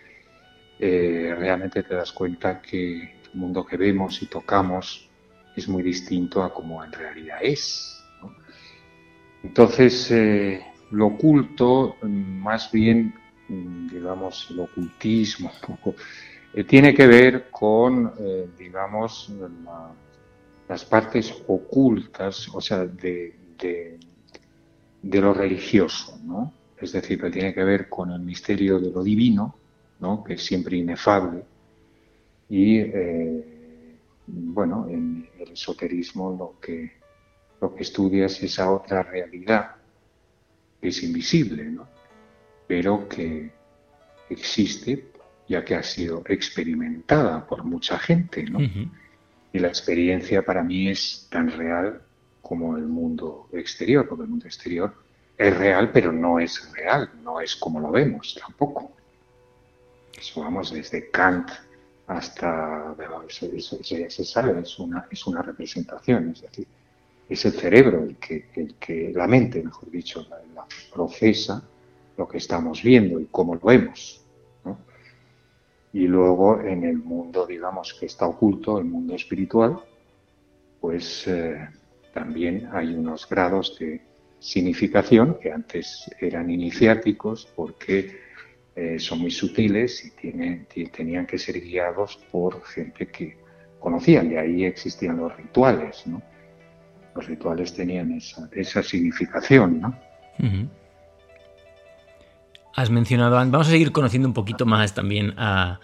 [0.78, 5.08] eh, realmente te das cuenta que el mundo que vemos y tocamos
[5.54, 8.02] es muy distinto a como en realidad es.
[9.44, 13.14] Entonces, eh, lo oculto, más bien,
[13.48, 15.52] digamos, el ocultismo,
[16.68, 18.12] tiene que ver con,
[18.56, 19.30] digamos,
[19.64, 19.90] la
[20.68, 23.34] las partes ocultas, o sea, de,
[25.02, 26.52] de, lo religioso, ¿no?
[26.80, 29.54] Es decir, que tiene que ver con el misterio de lo divino,
[30.00, 30.24] ¿no?
[30.24, 31.44] Que es siempre inefable.
[32.48, 33.96] Y, eh,
[34.26, 36.92] bueno, en el esoterismo lo que,
[37.60, 39.76] lo que estudia es esa otra realidad,
[40.80, 41.86] que es invisible, ¿no?
[42.66, 43.52] Pero que
[44.30, 45.12] existe,
[45.48, 48.58] ya que ha sido experimentada por mucha gente, ¿no?
[49.52, 52.00] Y la experiencia para mí es tan real
[52.40, 54.94] como el mundo exterior, porque el mundo exterior
[55.36, 58.92] es real, pero no es real, no es como lo vemos tampoco.
[60.18, 61.50] Eso vamos desde Kant
[62.06, 62.94] hasta,
[63.54, 66.66] eso, ya se sabe, es una, es una representación, es decir,
[67.28, 71.62] es el cerebro el que, el que la mente, mejor dicho, la procesa
[72.16, 74.21] lo que estamos viendo y cómo lo vemos.
[75.92, 79.78] Y luego en el mundo, digamos, que está oculto, el mundo espiritual,
[80.80, 81.68] pues eh,
[82.14, 84.00] también hay unos grados de
[84.38, 88.16] significación que antes eran iniciáticos porque
[88.74, 93.36] eh, son muy sutiles y tienen, tenían que ser guiados por gente que
[93.78, 96.22] conocían, y ahí existían los rituales, ¿no?
[97.14, 99.98] Los rituales tenían esa, esa significación, ¿no?
[102.74, 105.80] Has mencionado, vamos a seguir conociendo un poquito más también a,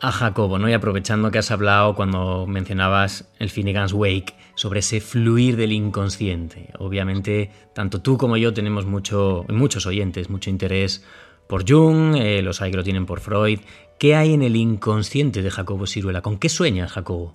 [0.00, 0.68] Jacobo, ¿no?
[0.68, 6.70] Y aprovechando que has hablado cuando mencionabas el Finnegan's Wake sobre ese fluir del inconsciente.
[6.78, 11.04] Obviamente, tanto tú como yo tenemos mucho, muchos oyentes, mucho interés
[11.48, 13.58] por Jung, eh, los hay que lo tienen por Freud.
[13.98, 16.22] ¿Qué hay en el inconsciente de Jacobo Siruela?
[16.22, 17.34] ¿Con qué sueña Jacobo?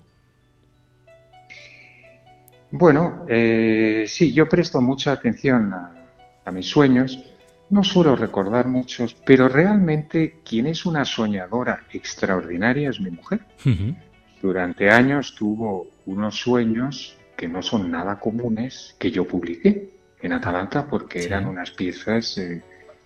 [2.70, 6.04] Bueno, eh, sí, yo presto mucha atención a
[6.44, 7.18] a mis sueños.
[7.70, 13.40] No suelo recordar muchos, pero realmente quien es una soñadora extraordinaria es mi mujer.
[14.42, 20.86] Durante años tuvo unos sueños que no son nada comunes que yo publiqué en Atalanta
[20.86, 22.62] porque eran unas piezas eh,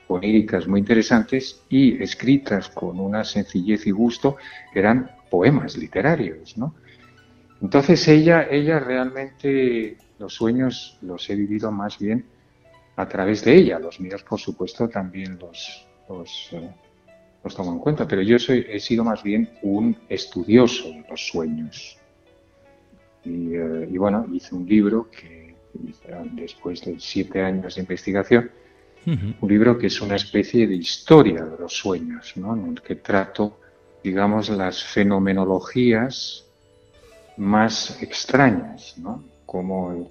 [0.08, 4.36] oníricas muy interesantes y escritas con una sencillez y gusto,
[4.74, 6.74] eran poemas literarios, ¿no?
[7.60, 12.24] Entonces ella, ella realmente los sueños los he vivido más bien
[12.98, 13.78] a través de ella.
[13.78, 16.68] Los míos, por supuesto, también los, los, eh,
[17.56, 21.96] tomo en cuenta, pero yo soy, he sido más bien un estudioso de los sueños.
[23.24, 25.54] Y, eh, y bueno, hice un libro que
[26.32, 28.50] después de siete años de investigación,
[29.06, 32.54] un libro que es una especie de historia de los sueños, ¿no?
[32.54, 33.60] en el que trato,
[34.02, 36.44] digamos, las fenomenologías
[37.38, 39.24] más extrañas, ¿no?
[39.46, 40.10] como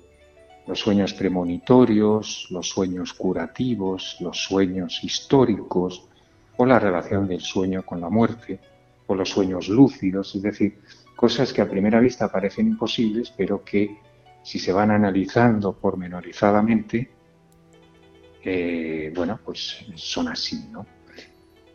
[0.68, 6.08] los sueños premonitorios, los sueños curativos, los sueños históricos,
[6.58, 8.60] o la relación del sueño con la muerte,
[9.08, 10.80] o los sueños lúcidos, es decir,
[11.16, 13.98] cosas que a primera vista parecen imposibles, pero que
[14.44, 17.10] si se van analizando pormenorizadamente,
[18.44, 20.86] eh, bueno, pues son así, ¿no?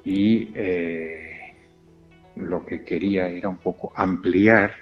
[0.05, 1.55] Y eh,
[2.37, 4.73] lo que quería era un poco ampliar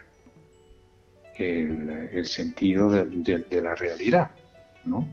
[1.41, 4.31] el, sentido de, la realidad,
[4.85, 5.09] ¿no?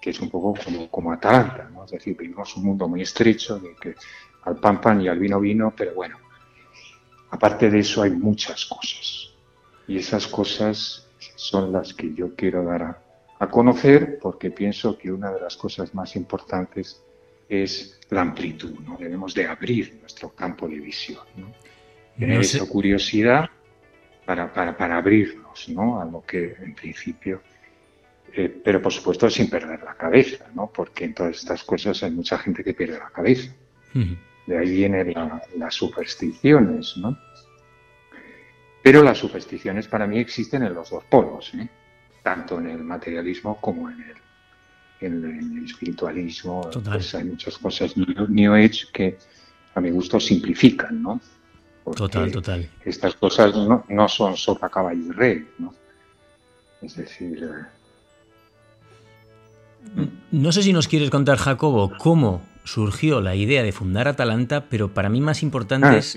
[0.00, 1.84] Que es un poco como, como Atalanta, ¿no?
[1.84, 3.94] Es decir, vivimos un mundo muy estrecho, de que
[4.44, 6.18] al pan pan y al vino vino, pero bueno,
[7.30, 9.32] aparte de eso hay muchas cosas.
[9.86, 13.02] Y esas cosas son las que yo quiero dar a,
[13.38, 17.02] a conocer porque pienso que una de las cosas más importantes
[17.48, 18.96] es la amplitud, ¿no?
[18.96, 21.52] Debemos de abrir nuestro campo de visión, ¿no?
[22.18, 23.50] Tener esa curiosidad
[24.24, 25.02] para, para, para,
[25.52, 26.00] abrirnos, ¿no?
[26.00, 27.42] A lo que en principio...
[28.34, 30.70] Eh, pero por supuesto sin perder la cabeza, ¿no?
[30.74, 33.52] Porque en todas estas cosas hay mucha gente que pierde la cabeza.
[34.46, 35.14] De ahí vienen
[35.56, 37.18] las supersticiones, ¿no?
[38.82, 41.68] Pero las supersticiones para mí existen en los dos polos, ¿eh?
[42.22, 44.16] tanto en el materialismo como en el,
[45.00, 46.70] en el espiritualismo.
[46.84, 49.18] Pues hay muchas cosas New Age que
[49.74, 51.20] a mi gusto simplifican, ¿no?
[51.96, 52.68] Total, total.
[52.84, 55.74] Estas cosas no, no son sopa, caballo y rey, ¿no?
[56.80, 57.42] Es decir...
[57.42, 57.66] Eh,
[60.30, 64.94] no sé si nos quieres contar, Jacobo, cómo surgió la idea de fundar Atalanta, pero
[64.94, 66.14] para mí más importante ah, es,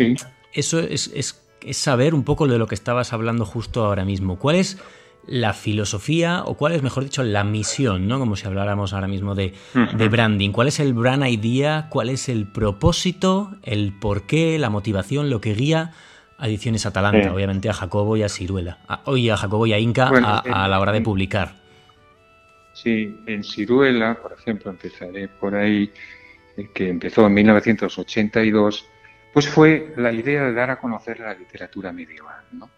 [0.54, 4.38] eso es, es, es, saber un poco de lo que estabas hablando justo ahora mismo.
[4.38, 4.78] ¿Cuál es
[5.28, 8.20] la filosofía o cuál es, mejor dicho, la misión, ¿no?
[8.20, 9.54] Como si habláramos ahora mismo de,
[10.10, 10.52] branding.
[10.52, 11.88] ¿Cuál es el brand idea?
[11.90, 13.56] ¿Cuál es el propósito?
[13.64, 14.60] ¿El porqué?
[14.60, 15.30] ¿La motivación?
[15.30, 15.92] ¿Lo que guía
[16.38, 17.34] a Ediciones Atalanta?
[17.34, 18.80] Obviamente a Jacobo y a Ciruela.
[18.88, 21.56] A, a Jacobo y a Inca a, la hora de publicar.
[22.74, 25.90] Sí, en Ciruela, por ejemplo, empezaré por ahí,
[26.58, 28.86] eh, que empezó en 1982,
[29.34, 32.70] pues fue la idea de dar a conocer la literatura medieval, ¿no?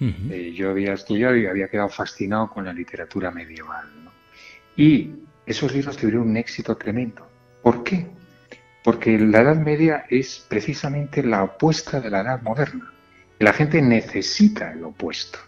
[0.00, 3.86] Eh, yo había estudiado y había quedado fascinado con la literatura medieval.
[4.76, 5.12] Y
[5.44, 7.26] esos libros tuvieron un éxito tremendo.
[7.62, 8.06] ¿Por qué?
[8.82, 12.90] Porque la Edad Media es precisamente la opuesta de la Edad Moderna.
[13.38, 15.38] La gente necesita el opuesto.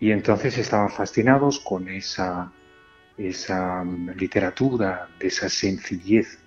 [0.00, 2.52] Y entonces estaban fascinados con esa,
[3.16, 3.84] esa
[4.16, 6.38] literatura, de esa sencillez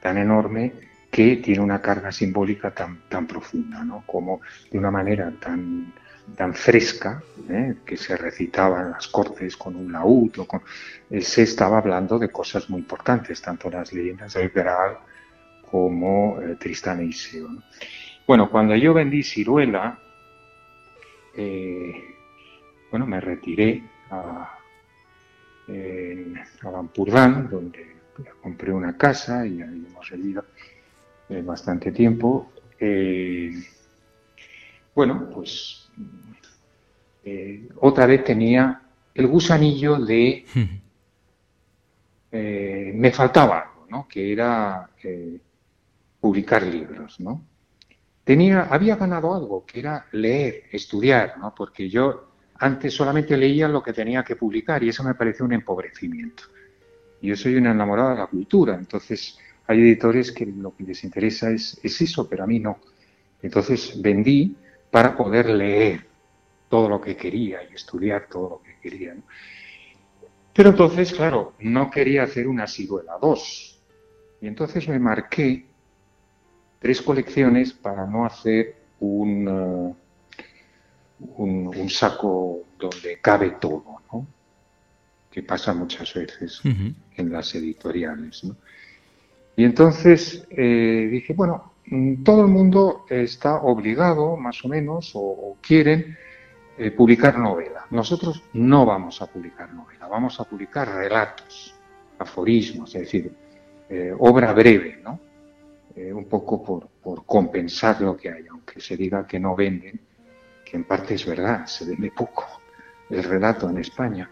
[0.00, 0.72] tan enorme
[1.10, 4.02] que tiene una carga simbólica tan, tan profunda, ¿no?
[4.06, 5.92] como de una manera tan,
[6.36, 7.76] tan fresca, ¿eh?
[7.84, 10.46] que se recitaba en las cortes con un laúd, o.
[11.10, 14.98] Eh, se estaba hablando de cosas muy importantes, tanto las leyendas del Graal
[15.70, 17.48] como eh, Tristán e Iseo.
[18.26, 19.98] Bueno, cuando yo vendí Ciruela,
[22.90, 24.56] bueno, me retiré a,
[25.68, 27.96] a Lampurdán, donde
[28.40, 30.44] compré una casa y ahí hemos vivido
[31.44, 32.52] bastante tiempo.
[34.94, 35.83] bueno, pues
[37.24, 38.80] eh, otra vez tenía
[39.14, 40.44] el gusanillo de...
[42.36, 44.08] Eh, me faltaba algo, ¿no?
[44.08, 45.38] Que era eh,
[46.18, 47.44] publicar libros, ¿no?
[48.24, 51.54] Tenía, había ganado algo, que era leer, estudiar, ¿no?
[51.54, 55.52] Porque yo antes solamente leía lo que tenía que publicar y eso me pareció un
[55.52, 56.42] empobrecimiento.
[57.22, 59.38] Yo soy una enamorada de la cultura, entonces
[59.68, 62.78] hay editores que lo que les interesa es, es eso, pero a mí no.
[63.42, 64.56] Entonces vendí
[64.94, 66.06] para poder leer,
[66.68, 69.16] todo lo que quería y estudiar todo lo que quería.
[70.52, 73.82] Pero entonces, claro, no quería hacer una ciruela 2.
[74.40, 75.66] Y entonces me marqué
[76.78, 79.96] tres colecciones para no hacer un, uh,
[81.38, 83.82] un, saco donde cabe todo.
[85.28, 88.46] que pasa muchas veces en las editoriales.
[89.56, 91.73] Y entonces eh, dije, bueno,
[92.24, 96.16] todo el mundo está obligado, más o menos, o, quieren
[96.78, 97.86] eh, publicar novela.
[97.90, 101.74] Nosotros no vamos a publicar novela, vamos a publicar relatos,
[102.18, 103.32] aforismos, es decir,
[103.88, 105.20] eh, obra breve, ¿no?
[105.96, 110.00] un poco por, compensar lo que hay, aunque se diga que no venden,
[110.64, 112.44] que en parte es verdad, se vende poco
[113.10, 114.28] el relato en España.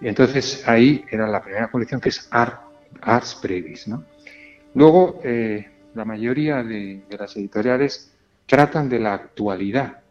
[0.00, 3.88] Y entonces ahí era la primera colección que es Arts Brevis.
[3.88, 4.04] ¿no?
[4.74, 10.02] Luego, eh, la mayoría de, las editoriales tratan de la actualidad.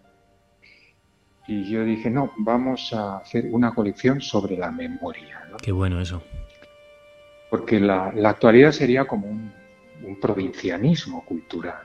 [1.47, 5.43] Y yo dije, no, vamos a hacer una colección sobre la memoria.
[5.61, 6.23] Qué bueno eso.
[7.51, 9.53] Porque la, actualidad sería como un,
[10.19, 11.83] provincianismo cultural.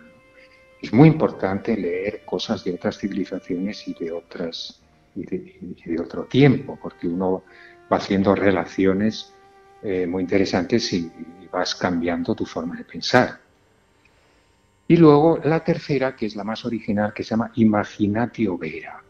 [0.82, 4.82] Es muy importante leer cosas de otras civilizaciones y de otras
[5.14, 7.44] y de, otro tiempo, porque uno
[7.92, 9.34] va haciendo relaciones
[9.82, 11.10] eh, muy interesantes y,
[11.52, 13.40] vas cambiando tu forma de pensar.
[14.90, 19.00] Y luego la tercera, que es la más original, que se llama Imaginatio Vera.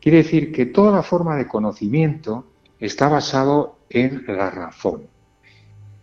[0.00, 5.08] Quiere decir que toda la forma de conocimiento está basado en la razón.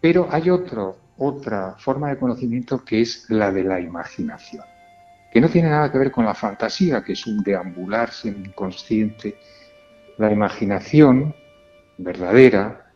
[0.02, 4.66] Pero hay otro, otra forma de conocimiento que es la de la imaginación,
[5.32, 9.38] que no tiene nada que ver con la fantasía, que es un el inconsciente.
[10.18, 11.34] La imaginación
[11.98, 12.92] verdadera,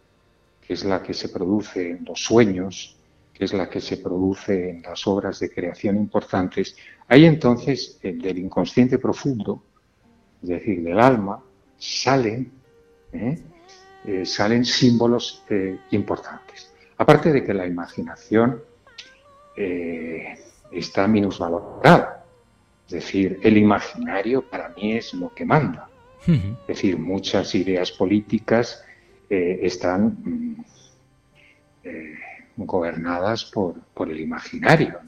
[0.67, 2.98] que es la que se produce en los sueños,
[3.39, 6.75] que es la que se produce en las obras de creación importantes,
[7.07, 9.63] hay entonces del inconsciente profundo,
[10.43, 11.41] es decir, del alma,
[11.77, 12.51] salen,
[13.13, 13.39] ¿eh?
[14.05, 16.71] Eh, salen símbolos eh, importantes.
[16.97, 18.61] Aparte de que la imaginación
[20.71, 22.25] está minusvalorada,
[22.87, 25.89] es decir, el imaginario para mí es lo que manda.
[26.25, 28.83] Es decir, muchas ideas políticas
[29.29, 30.65] eh, están mm,
[31.83, 32.13] eh,
[32.65, 33.75] gobernadas por,
[34.09, 34.99] el imaginario.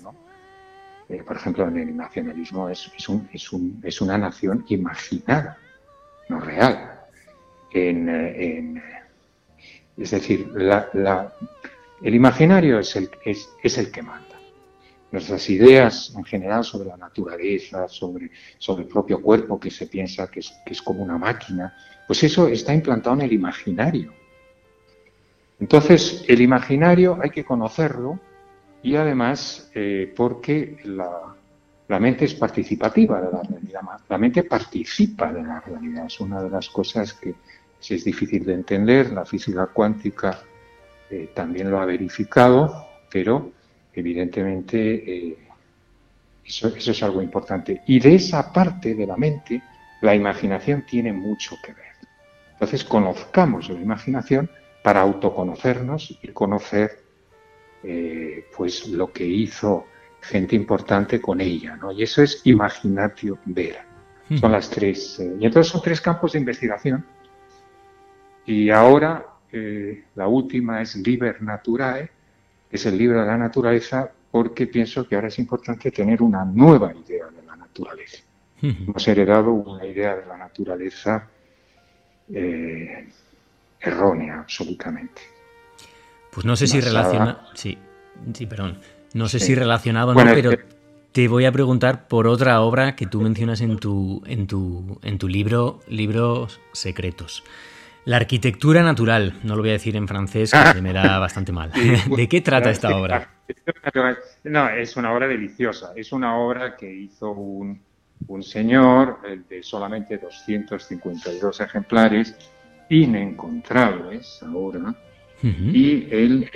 [1.09, 2.91] Eh, por ejemplo, en el nacionalismo es,
[3.33, 5.57] es, una nación imaginada,
[6.29, 6.99] no real.
[9.97, 10.51] es decir,
[12.01, 14.27] el imaginario es el, es, el que manda
[15.11, 20.31] nuestras ideas en general sobre la naturaleza, sobre, sobre el propio cuerpo que se piensa
[20.31, 21.75] que es, que es, como una máquina,
[22.07, 24.20] pues eso está implantado en el imaginario.
[25.61, 28.19] Entonces, el imaginario hay que conocerlo
[28.81, 35.43] y además eh, porque la, mente es participativa de la realidad, la mente participa de
[35.43, 37.35] la realidad, es una de las cosas que
[37.79, 40.41] es difícil de entender, la física cuántica
[41.11, 43.51] eh, también lo ha verificado, pero
[43.93, 45.37] evidentemente eh,
[46.43, 47.83] eso es algo importante.
[47.85, 49.61] Y de esa parte de la mente,
[50.01, 51.91] la imaginación tiene mucho que ver.
[52.53, 54.49] Entonces, conozcamos la imaginación
[54.83, 57.03] para autoconocernos y conocer
[57.83, 59.85] eh, pues lo que hizo
[60.21, 61.91] gente importante con ella, ¿no?
[61.91, 63.85] Y eso es imaginatio vera.
[64.39, 65.19] Son las tres.
[65.19, 67.05] Eh, y entonces son tres campos de investigación.
[68.45, 72.09] Y ahora eh, la última es Liber Naturae,
[72.69, 76.45] que es el libro de la naturaleza, porque pienso que ahora es importante tener una
[76.45, 78.23] nueva idea de la naturaleza.
[78.61, 81.27] Hemos heredado una idea de la naturaleza
[82.31, 83.09] eh,
[83.81, 85.21] errónea, absolutamente.
[86.31, 87.39] Pues no sé si relaciona.
[87.53, 87.77] Sí,
[88.33, 88.79] sí, perdón.
[89.13, 90.51] No sé si relacionado o no, pero
[91.11, 95.17] te voy a preguntar por otra obra que tú mencionas en tu, en tu, en
[95.17, 97.43] tu libro, Libros Secretos.
[98.05, 101.71] La arquitectura natural, no lo voy a decir en francés, que me da bastante mal.
[102.15, 103.29] ¿De qué trata esta obra?
[104.43, 105.91] No, es una obra deliciosa.
[105.95, 107.79] Es una obra que hizo un,
[108.27, 109.19] un señor
[109.49, 112.35] de solamente 252 ejemplares,
[112.91, 114.93] inencontrables ahora,
[115.41, 116.47] y él,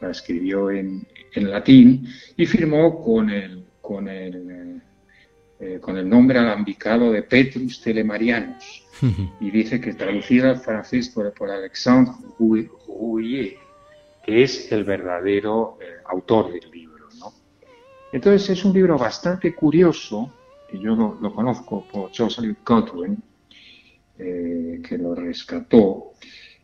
[0.00, 4.80] la, escribió en, en, latín y firmó con el, con el,
[5.58, 8.84] eh, con el nombre alambicado de Petrus Telemarianus,
[9.40, 13.56] y dice que traducida al francés por, por Alexandre Rouillet,
[14.22, 17.08] que es el verdadero eh, autor del libro.
[17.18, 17.32] ¿no?
[18.12, 20.30] Entonces es un libro bastante curioso,
[20.70, 23.22] que yo lo, conozco por Jocelyn Godwin,
[24.18, 26.12] eh, que lo rescató.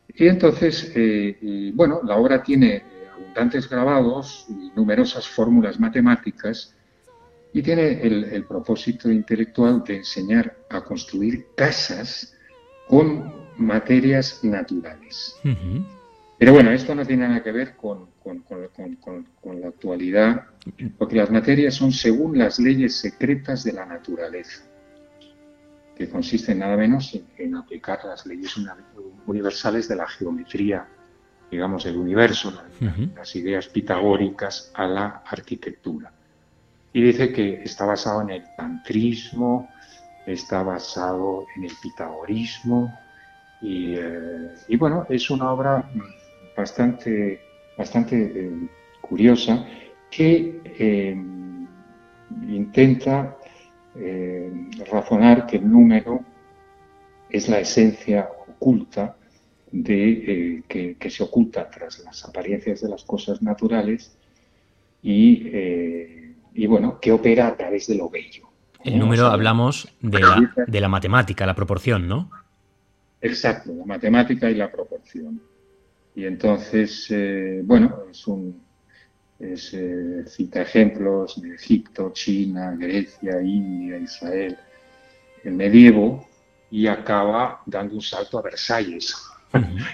[0.09, 2.83] Y entonces, eh, bueno, la obra tiene
[3.13, 6.75] abundantes grabados y numerosas fórmulas matemáticas
[7.53, 12.37] y tiene el, propósito intelectual de enseñar a construir casas
[12.89, 15.37] con materias naturales.
[16.39, 20.47] Pero bueno, esto no tiene nada que ver con, con, la actualidad,
[20.99, 24.65] porque las materias son según las leyes secretas de la naturaleza.
[25.97, 28.57] Que consiste en nada menos en, aplicar las leyes
[29.27, 30.87] universales de la geometría,
[31.51, 32.53] digamos, del universo,
[33.15, 36.13] las ideas pitagóricas a la arquitectura.
[36.93, 39.69] Y dice que está basado en el tantrismo,
[40.27, 42.93] está basado en el pitagorismo,
[43.65, 45.91] y, eh, bueno, es una obra
[46.57, 47.41] bastante,
[47.79, 48.69] bastante eh,
[49.01, 49.65] curiosa
[50.11, 51.17] que eh,
[52.47, 53.37] intenta
[54.89, 56.25] razonar que el número
[57.31, 59.17] es la esencia oculta
[59.71, 64.17] de, eh, que, se oculta tras las apariencias de las cosas naturales
[65.03, 68.49] y, eh, y bueno, que opera a través de lo bello.
[68.85, 72.31] El número hablamos de la, de la matemática, la proporción, ¿no?
[73.21, 75.41] Exacto, la matemática y la proporción.
[76.15, 77.13] Y entonces,
[77.65, 78.64] bueno, es un,
[79.39, 84.57] es, eh, cita ejemplos de Egipto, China, Grecia, India, Israel,
[85.43, 86.27] el medievo,
[86.71, 89.15] y acaba dando un salto a Versalles,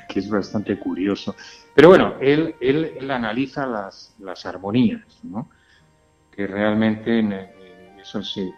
[0.09, 1.35] que es bastante curioso.
[1.75, 5.51] Pero bueno, él, él, analiza las, las armonías, ¿no?
[6.31, 7.33] que realmente en,
[8.01, 8.51] eso se,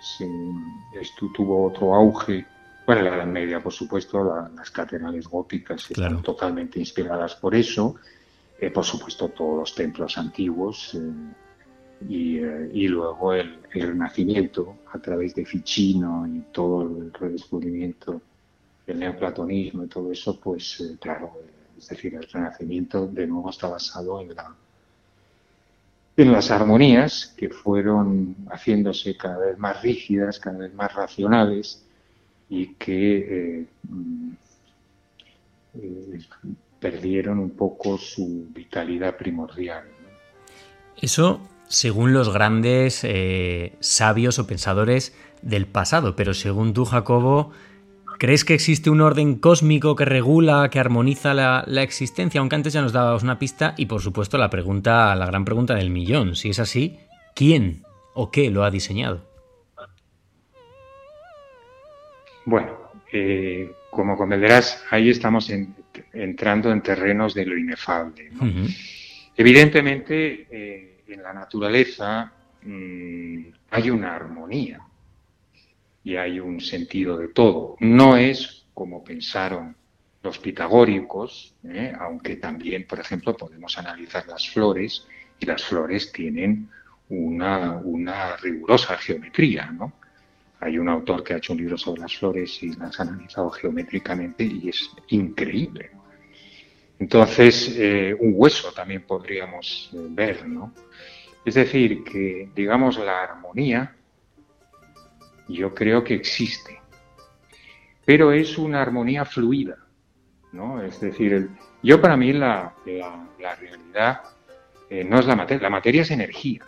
[1.01, 2.47] esto tuvo otro auge.
[2.87, 7.97] Bueno, en la Edad Media, por supuesto, las catedrales góticas están totalmente inspiradas por eso.
[8.62, 11.00] Eh, por supuesto todos los templos antiguos eh,
[12.08, 18.22] eh, y, luego el, Renacimiento a través de Ficino y todo el redescubrimiento
[18.86, 21.32] del neoplatonismo y todo eso, pues claro,
[21.76, 24.54] es decir, el Renacimiento de nuevo está basado en la
[26.16, 31.84] en las armonías que fueron haciéndose cada vez más rígidas, cada vez más racionales
[32.48, 34.30] y que mm,
[36.83, 39.85] perdieron un poco su vitalidad primordial.
[41.01, 47.53] Eso según los grandes eh, sabios o pensadores del pasado, pero según tú, Jacobo,
[48.18, 52.41] ¿crees que existe un orden cósmico que regula, que armoniza la, la, existencia?
[52.41, 55.74] Aunque antes ya nos dabas una pista y por supuesto la pregunta, la gran pregunta
[55.74, 56.37] del millón.
[56.37, 56.99] Si es así,
[57.35, 59.22] ¿quién o qué lo ha diseñado?
[62.45, 62.72] Bueno,
[63.12, 65.49] eh, como comprenderás, ahí estamos
[66.12, 68.30] entrando en terrenos de lo inefable.
[69.36, 72.32] Evidentemente, eh, en la naturaleza
[72.62, 74.80] mm, hay una armonía
[76.04, 77.76] y hay un sentido de todo.
[77.80, 79.76] No es como pensaron
[80.22, 81.92] los pitagóricos, ¿eh?
[81.98, 85.06] aunque también, por ejemplo, podemos analizar las flores
[85.38, 86.68] y las flores tienen
[87.08, 89.92] una, una rigurosa geometría, ¿no?
[90.60, 93.50] Hay un autor que ha hecho un libro sobre las flores y las ha analizado
[93.50, 95.90] geométricamente y es increíble.
[96.99, 100.72] Entonces, eh, un hueso también podríamos eh, ver, ¿no?
[101.45, 103.97] Es decir, que, digamos, la armonía,
[105.49, 106.80] yo creo que existe,
[108.05, 109.76] pero es una armonía fluida,
[110.53, 110.82] ¿no?
[110.82, 111.51] Es decir,
[111.82, 114.20] yo para mí la, realidad
[114.88, 116.64] eh, no es la materia, la materia es energía.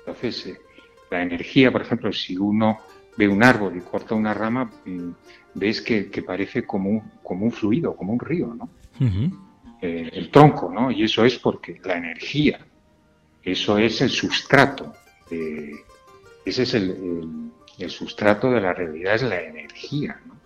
[0.00, 0.58] Entonces,
[1.10, 2.80] la energía, por ejemplo, si uno
[3.16, 5.10] ve un árbol y corta una rama, mm,
[5.54, 8.68] ves que, parece como un, como un fluido, como un río, ¿no?
[9.00, 10.90] Eh, el tronco, ¿no?
[10.90, 12.60] Y eso es porque la energía,
[13.42, 14.94] eso es el sustrato,
[16.44, 17.50] ese es el,
[17.88, 20.36] sustrato de la realidad, es la energía, ¿no?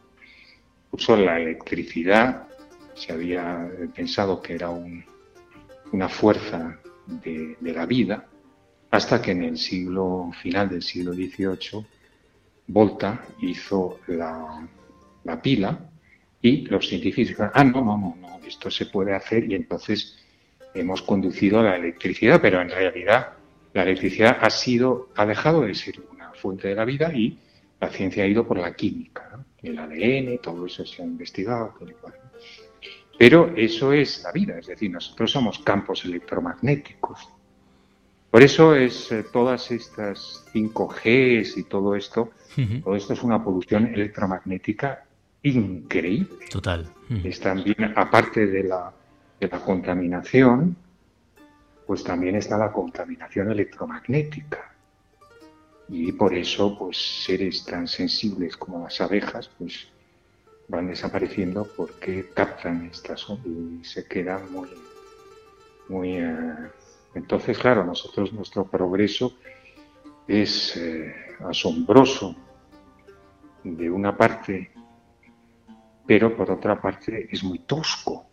[0.87, 2.49] Incluso la electricidad
[2.95, 5.05] se había pensado que era un,
[5.93, 8.27] una fuerza de la vida,
[8.91, 11.87] hasta que en el siglo final del siglo XVIII
[12.69, 14.67] Volta hizo la,
[15.43, 15.79] pila
[16.43, 20.19] y los científicos dijeron, ah, no, no, no, no, esto se puede hacer y entonces
[20.75, 23.33] hemos conducido a la electricidad, pero en realidad
[23.73, 27.39] la electricidad ha sido, ha dejado de ser una fuente de la vida y
[27.81, 31.75] la ciencia ha ido por la química, el ADN, todo eso se ha investigado,
[33.19, 37.31] pero eso es la vida, es decir, nosotros somos campos electromagnéticos.
[38.31, 42.33] Por eso es eh, todas estas 5Gs y todo esto,
[42.85, 45.06] todo esto es una polución electromagnética
[45.55, 46.47] increíble.
[46.51, 46.89] Total.
[47.23, 48.93] Es también, aparte de la,
[49.41, 50.77] de la contaminación,
[51.87, 54.73] pues también está la contaminación electromagnética.
[55.89, 59.89] Y por eso, pues seres tan sensibles como las abejas, pues
[60.69, 64.69] van desapareciendo porque captan estas y se quedan muy,
[65.89, 66.55] muy eh,
[67.17, 69.33] entonces, claro, nosotros nuestro progreso
[70.29, 71.15] es eh,
[71.49, 72.37] asombroso
[73.65, 74.71] de una parte,
[76.07, 78.27] pero por otra parte es muy tosco,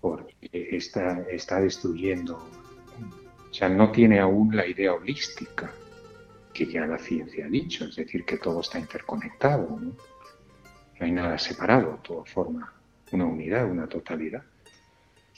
[0.00, 5.72] porque está, está destruyendo, o sea, no tiene aún la idea holística.
[6.52, 9.96] que ya la ciencia ha dicho, es decir, que todo está interconectado, no, no
[11.00, 12.72] hay nada separado, todo forma
[13.14, 14.42] una unidad, una totalidad.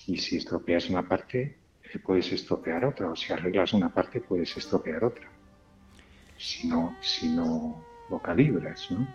[0.07, 4.57] Y si estropeas una parte, eh, puedes estropear otra, o si arreglas una parte, puedes
[4.57, 5.29] estropear otra.
[6.37, 9.07] Si no, si no lo calibras, ¿no?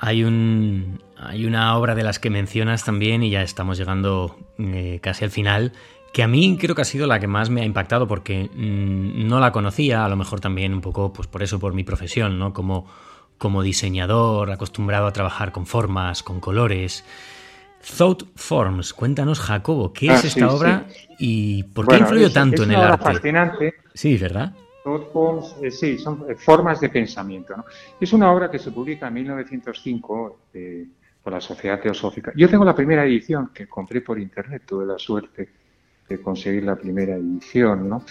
[0.00, 5.00] Hay, un, hay una obra de las que mencionas también, y ya estamos llegando eh,
[5.02, 5.72] casi al final,
[6.12, 9.26] que a mí creo que ha sido la que más me ha impactado porque mm,
[9.26, 12.38] no la conocía, a lo mejor también un poco pues por eso, por mi profesión,
[12.38, 12.52] ¿no?
[12.52, 12.86] Como,
[13.36, 17.04] como diseñador, acostumbrado a trabajar con formas, con colores.
[17.96, 20.86] Thought Forms, cuéntanos Jacobo, ¿qué es ah, esta obra
[21.18, 23.04] y por qué influyó tanto en el arte?
[23.04, 23.74] fascinante.
[23.94, 24.52] Sí, ¿verdad?
[25.62, 27.56] Eh, sí, son eh, formas de pensamiento.
[27.56, 27.64] ¿no?
[28.00, 30.86] Es una obra que se publica en 1905 eh,
[31.22, 32.32] por la Sociedad Teosófica.
[32.34, 35.48] Yo tengo la primera edición que compré por internet, tuve la suerte
[36.08, 38.04] de conseguir la primera edición, ¿no?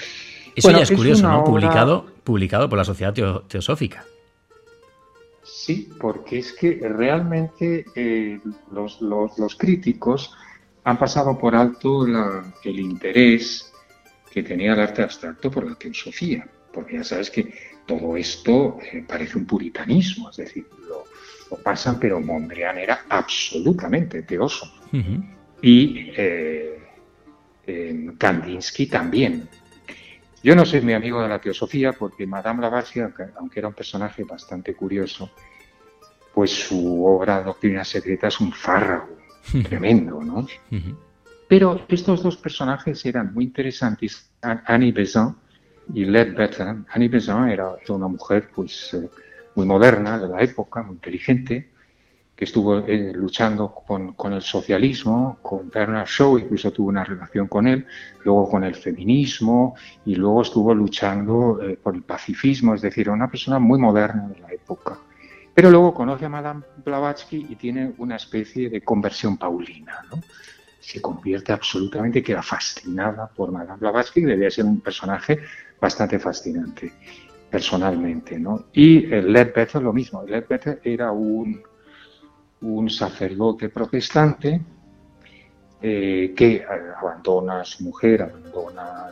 [0.56, 1.44] Eso ya es curioso, ¿no?
[1.44, 3.14] Publicado, publicado por la Sociedad
[3.48, 4.04] Teosófica.
[5.44, 8.40] Sí, porque es que realmente eh,
[8.72, 10.36] los, los, críticos
[10.84, 13.72] han pasado por alto el interés
[14.32, 16.48] que tenía el arte abstracto por la teosofía,
[16.78, 17.52] porque ya sabes que
[17.88, 24.72] todo esto eh, parece un puritanismo, es decir, lo, pasan, pero Mondrian era absolutamente teoso.
[25.60, 26.78] Y eh,
[28.16, 29.50] Kandinsky también.
[30.44, 34.24] Yo no soy mi amigo de la teosofía porque Madame Blavatsky, aunque era un personaje
[34.24, 35.32] bastante curioso,
[36.36, 39.18] pues su obra Doctrina Secreta es un fárrago
[39.64, 40.46] tremendo, ¿no?
[41.48, 44.30] Pero estos dos personajes eran muy interesantes.
[44.42, 45.38] Annie Besant
[45.94, 46.76] y Ledbetter.
[46.90, 49.10] Annie Besant era una mujer pues eh,
[49.56, 51.70] muy moderna de la época, muy inteligente,
[52.36, 57.48] que estuvo eh, luchando con, con, el socialismo, con Bernard Shaw, incluso tuvo una relación
[57.48, 57.88] con él,
[58.24, 59.76] luego con el feminismo
[60.06, 64.40] y luego estuvo luchando eh, por el pacifismo, es decir, una persona muy moderna de
[64.40, 65.00] la época.
[65.52, 70.22] Pero luego conoce a Madame Blavatsky y tiene una especie de conversión paulina, ¿no?
[70.80, 75.40] Se convierte absolutamente, queda fascinada por Madame Blavatsky, debía ser un personaje
[75.80, 76.92] bastante fascinante
[77.50, 78.66] personalmente, ¿no?
[78.74, 84.62] Y Ledbetter lo mismo, Ledbetter era un sacerdote protestante
[85.80, 86.66] eh, que
[87.00, 89.12] abandona a su mujer, abandona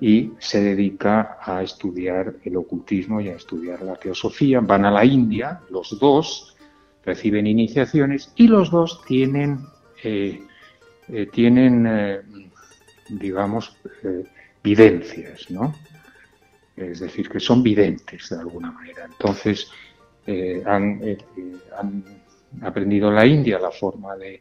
[0.00, 4.58] y se dedica a estudiar el ocultismo y a estudiar la teosofía.
[4.58, 6.56] Van a la India, los dos
[7.04, 9.60] reciben iniciaciones y los dos tienen,
[10.02, 10.42] eh,
[11.08, 12.24] eh, tienen
[13.08, 13.76] digamos,
[14.64, 15.72] videncias, ¿no?
[16.80, 19.06] Es decir, que son videntes de alguna manera.
[19.06, 19.70] Entonces,
[20.66, 21.02] han,
[21.78, 22.04] han
[22.62, 24.40] aprendido en la India la forma de,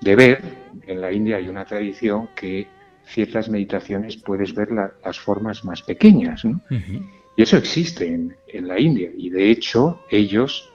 [0.00, 0.42] ver.
[0.86, 2.66] En la India hay una tradición que
[3.06, 6.42] ciertas meditaciones puedes ver las formas más pequeñas.
[7.36, 9.10] Y eso existe en, la India.
[9.16, 10.70] Y de hecho ellos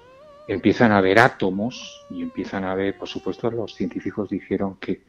[0.47, 5.02] empiezan a ver átomos y empiezan a ver, por supuesto, los científicos dijeron que,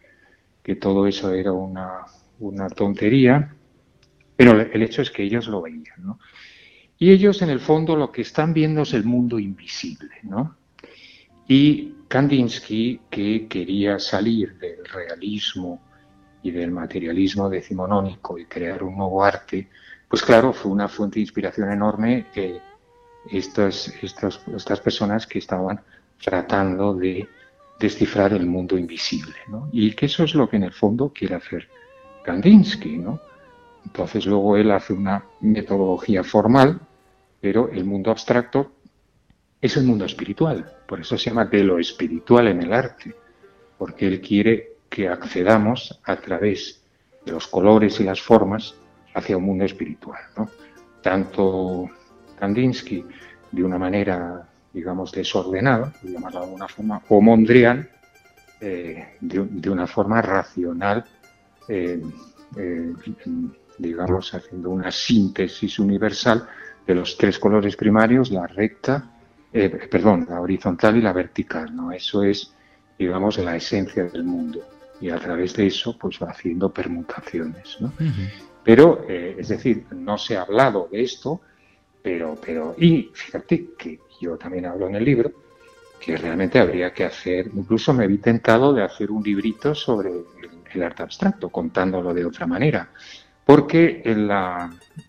[0.62, 2.06] que todo eso era una,
[2.40, 3.54] una, tontería,
[4.42, 6.16] pero el hecho es que ellos lo veían.
[6.98, 10.16] Y ellos en el fondo lo que están viendo es el mundo invisible.
[10.24, 10.56] ¿no?
[11.46, 15.80] Y Kandinsky, que quería salir del realismo
[16.42, 19.68] y del materialismo decimonónico y crear un nuevo arte,
[20.08, 22.58] pues claro, fue una fuente de inspiración enorme eh,
[23.30, 25.80] estas, estas, estas personas que estaban
[26.20, 27.28] tratando de
[27.78, 29.36] descifrar el mundo invisible.
[29.46, 29.68] ¿no?
[29.70, 31.68] Y que eso es lo que en el fondo quiere hacer
[32.24, 32.98] Kandinsky.
[32.98, 33.20] ¿no?
[33.84, 36.80] Entonces luego él hace una metodología formal,
[37.40, 38.72] pero el mundo abstracto
[39.60, 40.70] es el mundo espiritual.
[40.86, 43.14] Por eso se llama de lo espiritual en el arte,
[43.78, 46.82] porque él quiere que accedamos a través
[47.24, 48.74] de los colores y las formas
[49.14, 50.20] hacia un mundo espiritual.
[51.00, 51.88] Tanto
[52.38, 53.04] Kandinsky,
[53.50, 57.88] de una manera, digamos, desordenada, de alguna forma, o Mondrian,
[58.60, 61.04] eh, de, una forma racional,
[61.68, 62.02] eh,
[62.56, 62.92] eh,
[63.82, 66.46] digamos, haciendo una síntesis universal
[66.86, 69.10] de los tres colores primarios, la recta,
[69.52, 71.92] eh, perdón, la horizontal y la vertical, ¿no?
[71.92, 72.54] Eso es,
[72.98, 74.60] digamos, la esencia del mundo.
[75.00, 77.92] Y a través de eso, pues va haciendo permutaciones, ¿no?
[78.64, 81.40] Pero, eh, es decir, no se ha hablado de esto,
[82.02, 85.32] pero, pero, y fíjate que yo también hablo en el libro,
[86.02, 90.82] que realmente habría que hacer, incluso me vi tentado de hacer un librito sobre el,
[90.82, 92.90] arte abstracto, contándolo de otra manera,
[93.52, 94.02] porque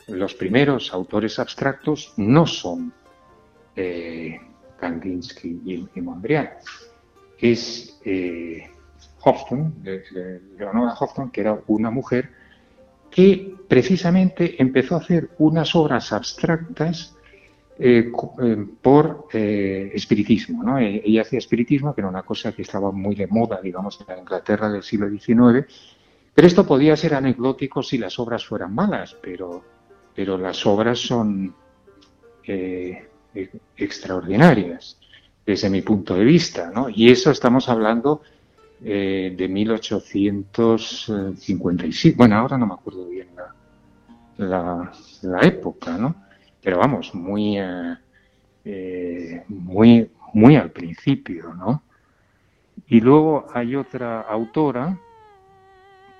[0.08, 2.92] los primeros autores abstractos no son
[3.74, 4.38] eh,
[4.78, 6.50] Kandinsky y, Mondrian.
[7.40, 8.70] Es eh,
[10.58, 12.32] Leonora Hofton, que era una mujer
[13.10, 17.16] que precisamente empezó a hacer unas obras abstractas
[17.80, 20.64] eh, eh, por eh, espiritismo.
[20.64, 20.80] ¿no?
[20.80, 24.20] Ella hacía espiritismo, que era una cosa que estaba muy de moda, digamos, en la
[24.20, 25.66] Inglaterra del siglo XIX,
[26.34, 29.62] pero esto podía ser anecdótico si las obras fueran malas, pero,
[30.16, 31.54] pero las obras son
[32.46, 33.10] e-,
[33.78, 34.98] extraordinarias
[35.46, 36.88] desde mi punto de vista, ¿no?
[36.90, 38.22] Y eso estamos hablando
[38.80, 42.18] de 1855.
[42.18, 43.28] Bueno, ahora no me acuerdo bien
[44.38, 46.16] la, la, época, ¿no?
[46.62, 47.96] Pero vamos, muy, eh,
[48.66, 51.84] eh, muy, muy al principio, ¿no?
[52.88, 54.98] Y luego hay otra autora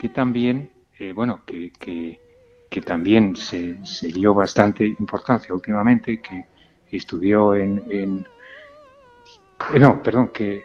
[0.04, 6.46] que también, eh, bueno, que, que, también se, se, dio bastante importancia últimamente, que
[6.92, 8.28] estudió en, en
[9.80, 10.62] no, perdón, que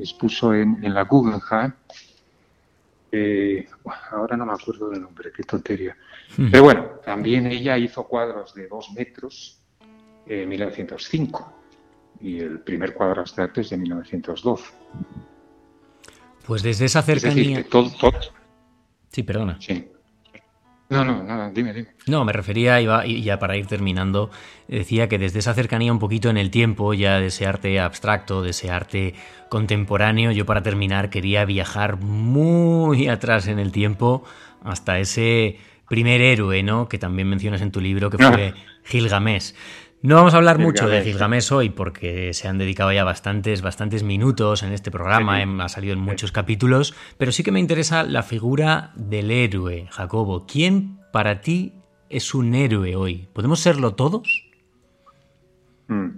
[0.00, 1.74] expuso en, en la Guggenheim,
[3.12, 3.66] eh,
[4.10, 5.94] ahora no me acuerdo del nombre, qué tontería.
[6.38, 6.50] Hmm.
[6.50, 9.60] Pero bueno, también ella hizo cuadros de dos metros
[10.24, 11.52] en 1905
[12.22, 14.64] y el primer cuadro abstracto es de 1912.
[16.46, 17.62] Pues desde esa cercanía.
[19.10, 19.56] Sí, perdona.
[19.60, 19.88] Sí.
[20.90, 21.88] No, no, nada, dime, dime.
[22.06, 24.30] No, me refería, iba, y ya para ir terminando,
[24.68, 28.40] decía que desde esa cercanía un poquito en el tiempo, ya de ese arte abstracto,
[28.40, 29.14] de ese arte
[29.50, 34.24] contemporáneo, yo para terminar quería viajar muy atrás en el tiempo
[34.64, 36.88] hasta ese primer héroe, ¿no?
[36.88, 38.54] Que también mencionas en tu libro, que fue
[38.84, 39.52] Gilgamesh.
[40.00, 44.04] No vamos a hablar mucho de Gilgamesh hoy porque se han dedicado ya bastantes, bastantes
[44.04, 48.22] minutos en este programa, ha salido en muchos capítulos, pero sí que me interesa la
[48.22, 50.46] figura del héroe, Jacobo.
[50.46, 51.72] ¿Quién para ti
[52.10, 53.28] es un héroe hoy?
[53.32, 54.48] ¿Podemos serlo todos?
[55.88, 56.10] Mm.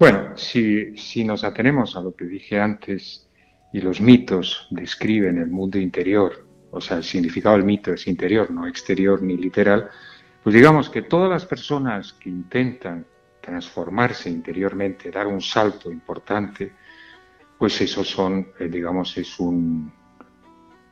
[0.00, 3.28] Bueno, si, si nos atenemos a lo que dije antes
[3.72, 8.50] y los mitos describen el mundo interior, o sea, el significado del mito es interior,
[8.50, 9.90] no exterior ni literal,
[10.42, 13.06] pues digamos que todas las personas que intentan
[13.42, 16.72] transformarse interiormente, dar un salto importante,
[17.58, 19.92] pues eso son, eh, digamos, es un,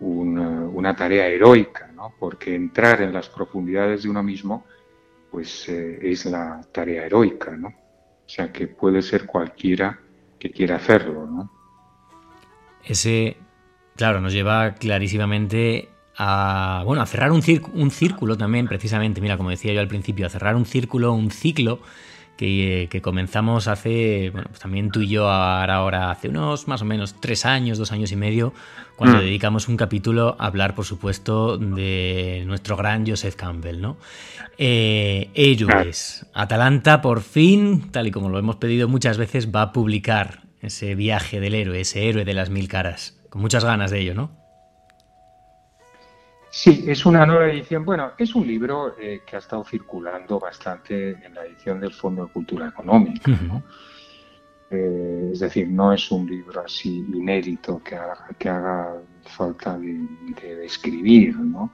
[0.01, 2.15] una, tarea heroica, ¿no?
[2.19, 4.67] Porque entrar en las profundidades de uno mismo,
[5.31, 7.69] pues eh, es la tarea heroica, ¿no?
[7.69, 9.99] O sea, que puede ser cualquiera
[10.39, 11.51] que quiera hacerlo, ¿no?
[12.85, 13.37] Ese,
[13.97, 17.43] claro, nos lleva clarísimamente a, bueno, a cerrar un,
[17.75, 21.31] un círculo también, precisamente, mira, como decía yo al principio, a cerrar un círculo, un
[21.31, 21.81] ciclo
[22.41, 26.87] que, comenzamos hace, bueno, pues también tú y yo ahora, ahora, hace unos más o
[26.87, 28.55] menos tres años, dos años y medio,
[28.97, 29.21] cuando mm.
[29.21, 33.99] dedicamos un capítulo a hablar, por supuesto, de nuestro gran Joseph Campbell, ¿no?
[34.57, 36.27] Eh, héroes.
[36.33, 40.95] Atalanta, por fin, tal y como lo hemos pedido muchas veces, va a publicar ese
[40.95, 43.21] viaje del héroe, ese héroe de las mil caras.
[43.29, 44.31] Con muchas ganas de ello, ¿no?
[46.53, 47.85] Sí, es una nueva edición.
[47.85, 52.27] Bueno, es un libro eh, que ha estado circulando bastante en la edición del Fondo
[52.27, 53.31] de Cultura Económica.
[54.69, 60.65] Eh, es decir, no es un libro así inédito que haga, que haga falta de,
[60.65, 61.37] escribir.
[61.37, 61.73] ¿no?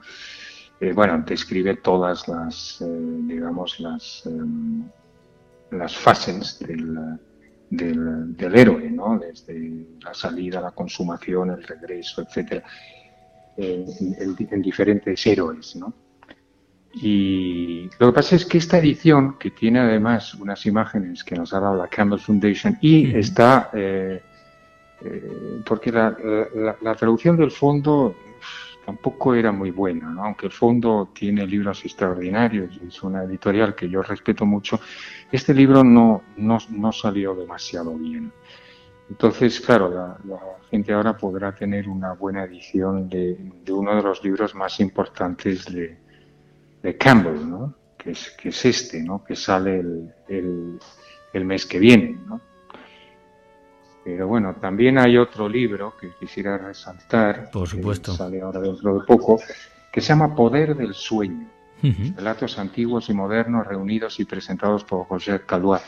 [0.79, 4.83] Eh, bueno, describe todas las, digamos, las, em,
[5.71, 7.19] las fases del,
[7.71, 9.17] del, del héroe, ¿no?
[9.17, 12.63] desde la salida, la consumación, el regreso, etcétera
[13.57, 15.93] en, diferentes héroes, ¿no?
[16.93, 21.53] Y lo que pasa es que esta edición, que tiene además unas imágenes que nos
[21.53, 24.21] ha dado la Campbell Foundation y está, eh,
[25.01, 26.15] eh, porque la,
[26.81, 28.15] la, traducción del fondo
[28.83, 30.23] tampoco era muy buena, ¿no?
[30.23, 34.79] aunque el fondo tiene libros extraordinarios, es una editorial que yo respeto mucho,
[35.31, 38.31] este libro no, no, no salió demasiado bien.
[39.09, 40.17] Entonces, claro, la,
[40.69, 43.37] gente ahora podrá tener una buena edición de,
[43.69, 45.97] uno de los libros más importantes de,
[46.97, 47.73] Campbell, ¿no?
[47.97, 49.23] que, es, que es este, ¿no?
[49.23, 50.79] que sale el,
[51.33, 52.17] el, mes que viene.
[52.27, 52.39] ¿no?
[54.05, 58.13] Pero bueno, también hay otro libro que quisiera resaltar, Por supuesto.
[58.13, 59.37] que sale ahora dentro de poco,
[59.91, 61.49] que se llama Poder del Sueño.
[62.15, 65.81] Relatos antiguos y modernos reunidos y presentados por José Calois.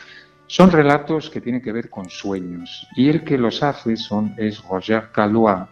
[0.49, 4.63] Son relatos que tienen que ver con sueños y el que los hace son, es
[4.63, 5.67] Roger Calois,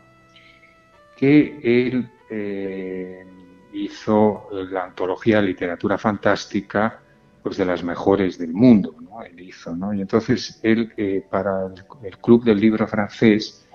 [1.17, 3.25] que él eh,
[3.73, 6.99] hizo la antología de literatura fantástica
[7.41, 9.23] pues de las mejores del mundo, ¿no?
[9.23, 9.95] Él hizo, ¿no?
[9.95, 11.71] Y entonces él eh, para
[12.03, 13.67] el, Club del Libro francés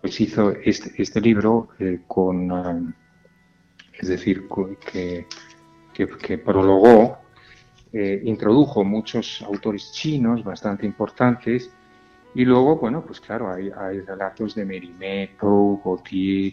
[0.00, 2.94] pues hizo este, este libro eh, con,
[3.92, 4.46] es decir,
[4.92, 5.26] que,
[5.92, 7.25] que, que prologó
[7.98, 11.70] eh, introdujo muchos autores chinos bastante importantes
[12.36, 13.70] y luego, bueno, pues claro, hay,
[14.00, 16.52] relatos de Mérimée, Poe, Gautier,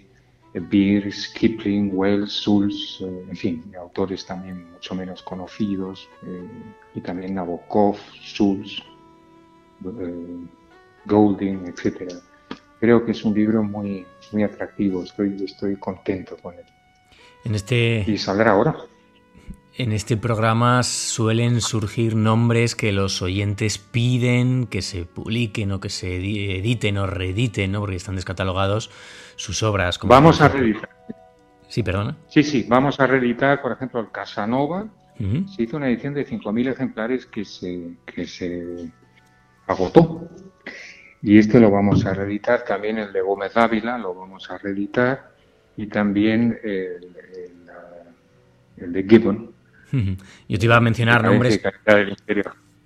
[0.54, 6.48] Beers, Kipling, Wells, Sulz, eh, en fin, autores también mucho menos conocidos, eh,
[6.96, 8.82] y también Nabokov, Sulz,
[9.84, 10.48] eh,
[11.04, 12.14] Golding, etc.
[12.80, 16.66] Creo que es un libro muy, muy atractivo, estoy, estoy contento con él.
[17.44, 18.06] En este...
[18.08, 18.78] Y saldrá ahora.
[19.76, 25.90] En este programa suelen surgir nombres que los oyentes piden que se publiquen o que
[25.90, 27.80] se editen o reediten, ¿no?
[27.80, 28.92] porque están descatalogados
[29.36, 30.00] sus obras.
[30.04, 30.90] vamos a reeditar.
[31.68, 32.16] Sí, perdona.
[32.28, 34.86] Sí, sí, vamos a reeditar, por ejemplo, el Casanova.
[35.56, 38.92] Se hizo una edición de 5.000 ejemplares que se, que se
[39.66, 40.30] agotó.
[41.24, 45.32] Y este lo vamos a reeditar, también el de Gómez Ávila lo vamos a reeditar
[45.78, 47.16] y también el,
[48.78, 49.53] el de Gibbon,
[50.48, 51.62] yo te iba a mencionar nombres,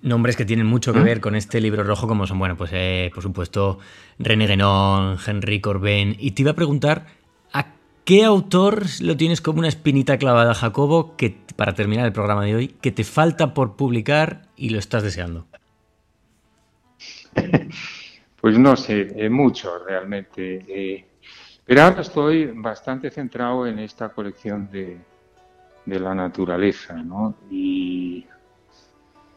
[0.02, 3.12] nombres que tienen mucho que ver con este libro rojo, como son, bueno, pues eh,
[3.14, 3.80] por supuesto
[4.20, 7.06] René Guénon, Henry Corbin, y te iba a preguntar
[7.54, 7.68] a
[8.04, 12.56] qué autor lo tienes como una espinita clavada, Jacobo, que para terminar el programa de
[12.56, 15.48] hoy, que te falta por publicar y lo estás deseando.
[18.40, 20.64] Pues no sé, eh, mucho realmente.
[20.68, 21.06] Eh,
[21.66, 25.00] pero ahora estoy bastante centrado en esta colección de,
[25.88, 27.34] de la naturaleza, ¿no?
[27.50, 28.26] Y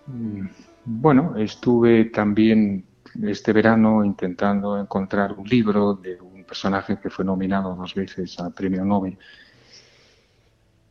[0.06, 0.46] mm,
[0.84, 2.84] bueno, estuve también
[3.22, 8.52] este verano intentando encontrar un libro de un personaje que fue nominado dos veces al
[8.52, 9.16] premio Nobel,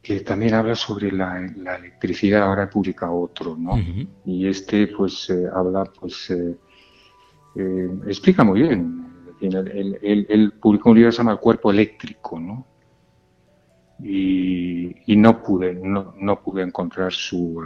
[0.01, 3.77] que también habla sobre la, electricidad, ahora he publicado otro, ¿no?
[4.25, 6.55] Y este pues eh, habla, pues eh,
[7.55, 8.95] eh, explica muy bien.
[9.41, 12.65] Él, publicó un libro que se llama El cuerpo eléctrico, ¿no?
[14.01, 17.63] Y, no pude no, no pude encontrar su, uh,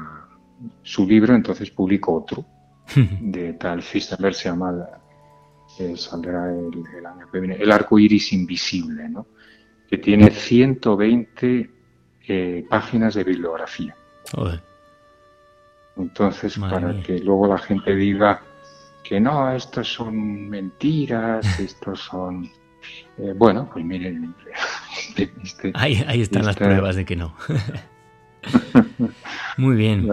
[0.82, 2.46] su libro, entonces publico otro
[3.22, 4.88] de tal Fistenberg se llama
[5.80, 9.28] eh, saldrá el, año que viene El arco iris invisible, ¿no?
[9.90, 11.70] que tiene 120
[12.28, 13.96] eh, páginas de bibliografía.
[15.96, 18.42] Entonces, para que luego la gente diga
[19.04, 22.50] que no, estos son mentiras, estos son
[23.18, 24.36] eh, bueno, pues miren.
[25.44, 27.36] Este, ahí, están las pruebas de que no.
[29.58, 30.10] Muy bien.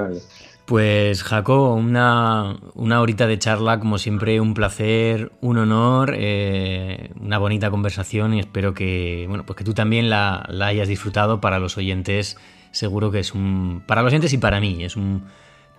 [0.71, 7.39] Pues Jaco, una, una, horita de charla, como siempre, un placer, un honor, eh, una
[7.39, 11.77] bonita conversación y espero que, bueno, pues que tú también la, hayas disfrutado para los
[11.77, 12.37] oyentes.
[12.71, 13.83] Seguro que es un.
[13.85, 15.25] Para los oyentes y para mí, es un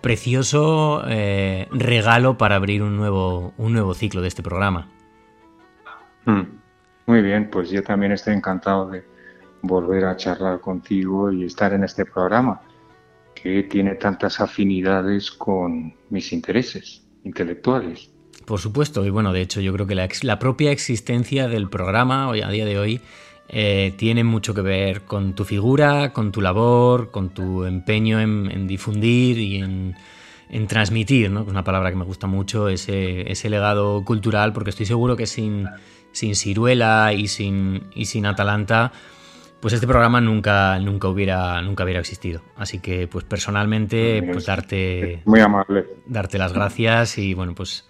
[0.02, 4.88] precioso eh, regalo para abrir un nuevo, un nuevo ciclo de este programa.
[6.26, 6.61] Mm.
[7.06, 9.04] Muy bien, pues yo también estoy encantado de
[9.62, 12.60] volver a charlar contigo y estar en este programa
[13.34, 18.10] que tiene tantas afinidades con mis intereses intelectuales.
[18.46, 22.42] Por supuesto, y bueno, de hecho yo creo que la, propia existencia del programa hoy,
[22.42, 23.00] a día de hoy
[23.48, 28.66] eh, tiene mucho que ver con tu figura, con tu labor, con tu empeño en,
[28.66, 29.94] difundir y en,
[30.66, 31.42] transmitir, ¿no?
[31.42, 35.26] es una palabra que me gusta mucho, ese, ese legado cultural, porque estoy seguro que
[35.26, 35.66] sin
[36.12, 38.92] sin Ciruela y sin, y sin Atalanta,
[39.60, 42.42] pues este programa nunca, nunca, hubiera, nunca hubiera existido.
[42.56, 45.22] Así que, pues personalmente, pues darte.
[45.24, 45.86] Muy amable.
[46.06, 47.88] Darte las gracias y, bueno, pues.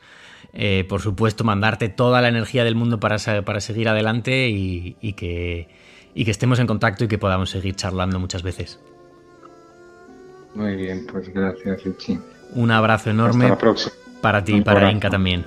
[0.55, 5.69] Eh, por supuesto, mandarte toda la energía del mundo para, para seguir adelante y, que,
[6.15, 8.79] y que estemos en contacto y que podamos seguir charlando muchas veces.
[10.55, 12.21] Muy bien, pues gracias, Richie.
[12.55, 13.57] Un abrazo enorme
[14.21, 15.47] para ti y para Inca también.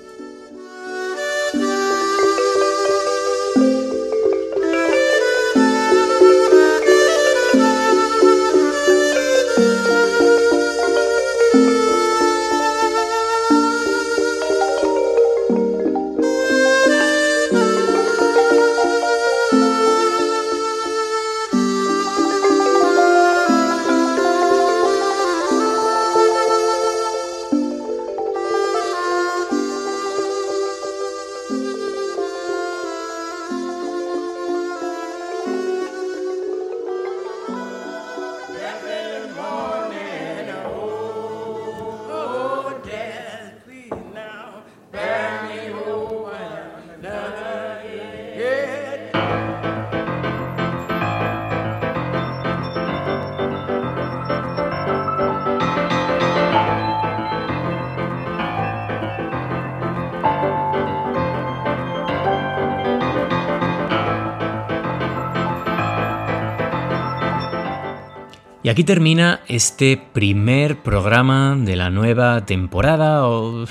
[68.71, 73.65] Aquí termina este primer programa de la nueva temporada o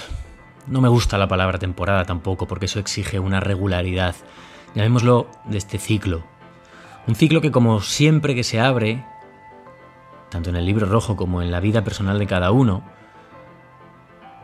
[0.66, 4.14] No me gusta la palabra temporada tampoco, porque eso exige una regularidad.
[4.74, 6.22] Llamémoslo de este ciclo.
[7.06, 9.02] Un ciclo que como siempre que se abre,
[10.28, 12.84] tanto en el libro rojo como en la vida personal de cada uno,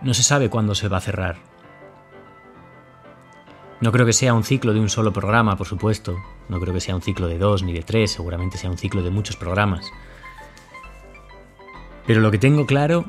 [0.00, 1.36] no se sabe cuándo se va a cerrar.
[3.82, 6.16] No creo que sea un ciclo de un solo programa, por supuesto.
[6.48, 9.02] No creo que sea un ciclo de dos ni de tres, seguramente sea un ciclo
[9.02, 9.92] de muchos programas.
[12.06, 13.04] Pero lo que tengo claro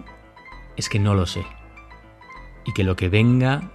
[0.75, 1.45] es que no lo sé.
[2.65, 3.71] Y que lo que venga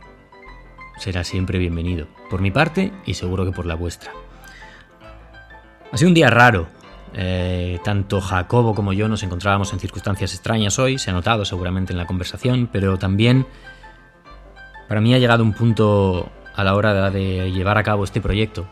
[0.99, 2.07] será siempre bienvenido.
[2.29, 4.13] Por mi parte y seguro que por la vuestra.
[5.93, 6.67] Ha sido un día raro.
[7.15, 11.93] Eh, tanto Jacobo como yo nos encontrábamos en circunstancias extrañas hoy, se ha notado seguramente
[11.93, 13.47] en la conversación, pero también
[14.89, 18.67] para mí ha llegado un punto a la hora de llevar a cabo este proyecto,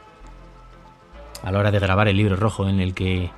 [1.43, 3.31] a la hora de grabar el libro rojo en el que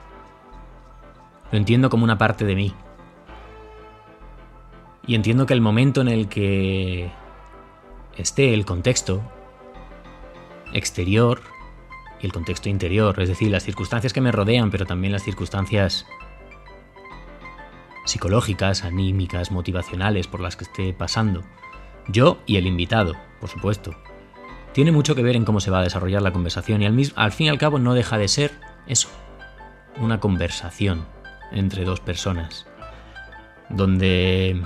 [1.51, 2.73] lo entiendo como una parte de mí.
[5.07, 7.11] Y entiendo que el momento en el que
[8.16, 9.22] esté el contexto
[10.72, 11.40] exterior
[12.20, 16.07] y el contexto interior, es decir, las circunstancias que me rodean, pero también las circunstancias
[18.05, 21.42] psicológicas, anímicas, motivacionales por las que esté pasando.
[22.09, 23.94] Yo y el invitado, por supuesto.
[24.72, 27.32] Tiene mucho que ver en cómo se va a desarrollar la conversación y al, al
[27.32, 28.53] fin y al cabo no deja de ser
[28.86, 29.09] eso,
[29.98, 31.05] una conversación
[31.53, 32.66] entre dos personas,
[33.68, 34.62] donde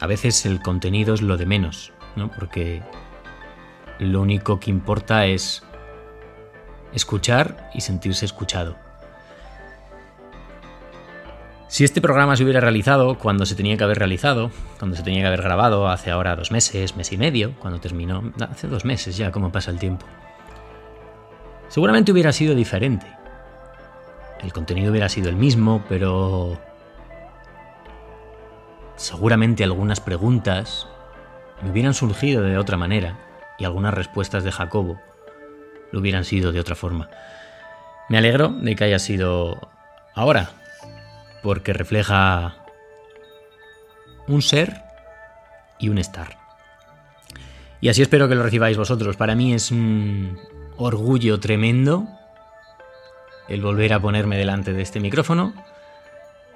[0.00, 2.30] a veces el contenido es lo de menos, ¿no?
[2.30, 2.82] Porque
[3.98, 5.62] lo único que importa es
[6.92, 8.76] escuchar y sentirse escuchado.
[11.68, 15.20] Si este programa se hubiera realizado cuando se tenía que haber realizado, cuando se tenía
[15.20, 19.18] que haber grabado hace ahora dos meses, mes y medio, cuando terminó, hace dos meses
[19.18, 20.06] ya, cómo pasa el tiempo,
[21.68, 23.06] seguramente hubiera sido diferente.
[24.40, 26.58] El contenido hubiera sido el mismo, pero
[28.98, 30.86] seguramente algunas preguntas
[31.62, 33.18] me hubieran surgido de otra manera
[33.58, 35.00] y algunas respuestas de Jacobo
[35.92, 37.08] lo hubieran sido de otra forma.
[38.08, 39.70] Me alegro de que haya sido
[40.14, 40.50] ahora,
[41.42, 42.56] porque refleja
[44.26, 44.82] un ser
[45.78, 46.36] y un estar.
[47.80, 49.16] Y así espero que lo recibáis vosotros.
[49.16, 50.38] Para mí es un
[50.76, 52.06] orgullo tremendo
[53.48, 55.54] el volver a ponerme delante de este micrófono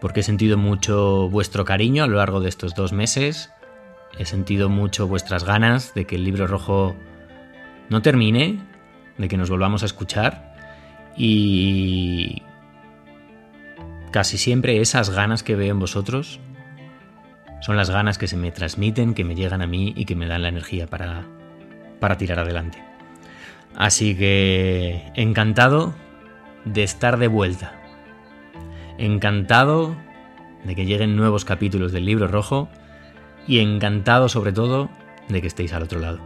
[0.03, 3.53] porque he sentido mucho vuestro cariño a lo largo de estos dos meses,
[4.18, 6.96] he sentido mucho vuestras ganas de que el libro rojo
[7.88, 8.59] no termine,
[9.16, 10.57] de que nos volvamos a escuchar.
[11.16, 12.42] Y
[14.11, 16.40] casi siempre esas ganas que veo en vosotros
[17.61, 20.26] son las ganas que se me transmiten, que me llegan a mí y que me
[20.26, 21.28] dan la energía para,
[22.00, 22.82] para tirar adelante.
[23.76, 25.94] Así que encantado
[26.64, 27.82] de estar de vuelta
[29.03, 29.96] encantado
[30.64, 32.68] de que lleguen nuevos capítulos del libro rojo
[33.46, 34.90] y encantado sobre todo
[35.28, 36.20] de que estéis al otro lado.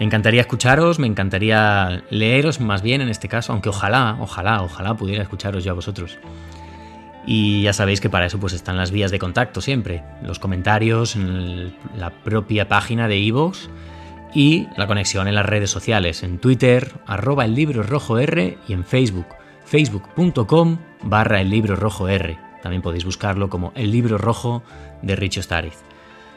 [0.00, 4.94] Me encantaría escucharos, me encantaría leeros más bien en este caso, aunque ojalá, ojalá, ojalá
[4.94, 6.18] pudiera escucharos yo a vosotros.
[7.26, 11.14] Y ya sabéis que para eso pues están las vías de contacto siempre, los comentarios
[11.14, 13.68] en la propia página de iVoox
[14.34, 18.72] y la conexión en las redes sociales, en Twitter, arroba el libro rojo R y
[18.72, 19.26] en Facebook,
[19.64, 22.38] facebook.com barra el libro rojo R.
[22.62, 24.62] También podéis buscarlo como el libro rojo
[25.02, 25.74] de Richo Stariz.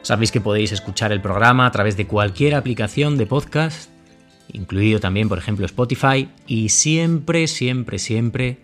[0.01, 3.89] Sabéis que podéis escuchar el programa a través de cualquier aplicación de podcast,
[4.51, 8.57] incluido también, por ejemplo, Spotify, y siempre, siempre, siempre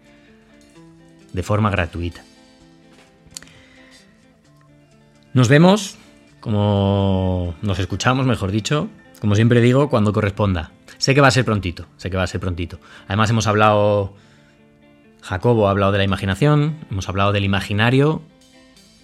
[1.34, 2.24] de forma gratuita.
[5.34, 5.98] Nos vemos,
[6.40, 8.88] como nos escuchamos, mejor dicho,
[9.20, 10.72] como siempre digo, cuando corresponda.
[10.98, 12.80] Sé que va a ser prontito, sé que va a ser prontito.
[13.08, 14.14] Además hemos hablado
[15.24, 18.22] Jacobo ha hablado de la imaginación, hemos hablado del imaginario,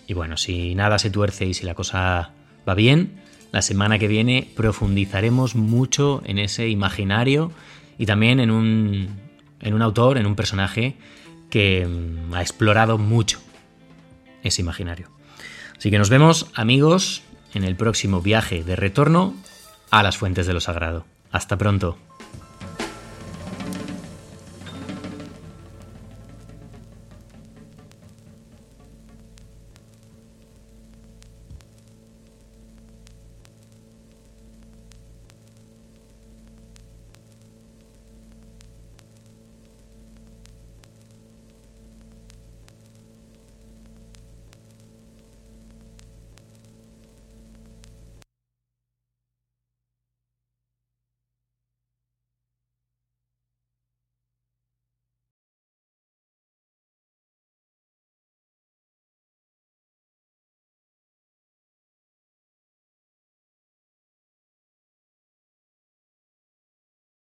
[0.06, 2.32] y bueno, si nada se tuerce y si la cosa
[2.68, 3.22] va bien,
[3.54, 7.52] la semana que viene profundizaremos mucho en ese imaginario
[7.98, 9.18] y también en un,
[9.62, 10.98] en un autor, en un personaje
[11.50, 13.40] que mm, ha explorado mucho
[14.44, 15.10] ese imaginario.
[15.78, 19.36] Así que nos vemos, amigos, en el próximo viaje de retorno
[19.90, 21.06] a las fuentes de lo sagrado.
[21.32, 21.98] Hasta pronto.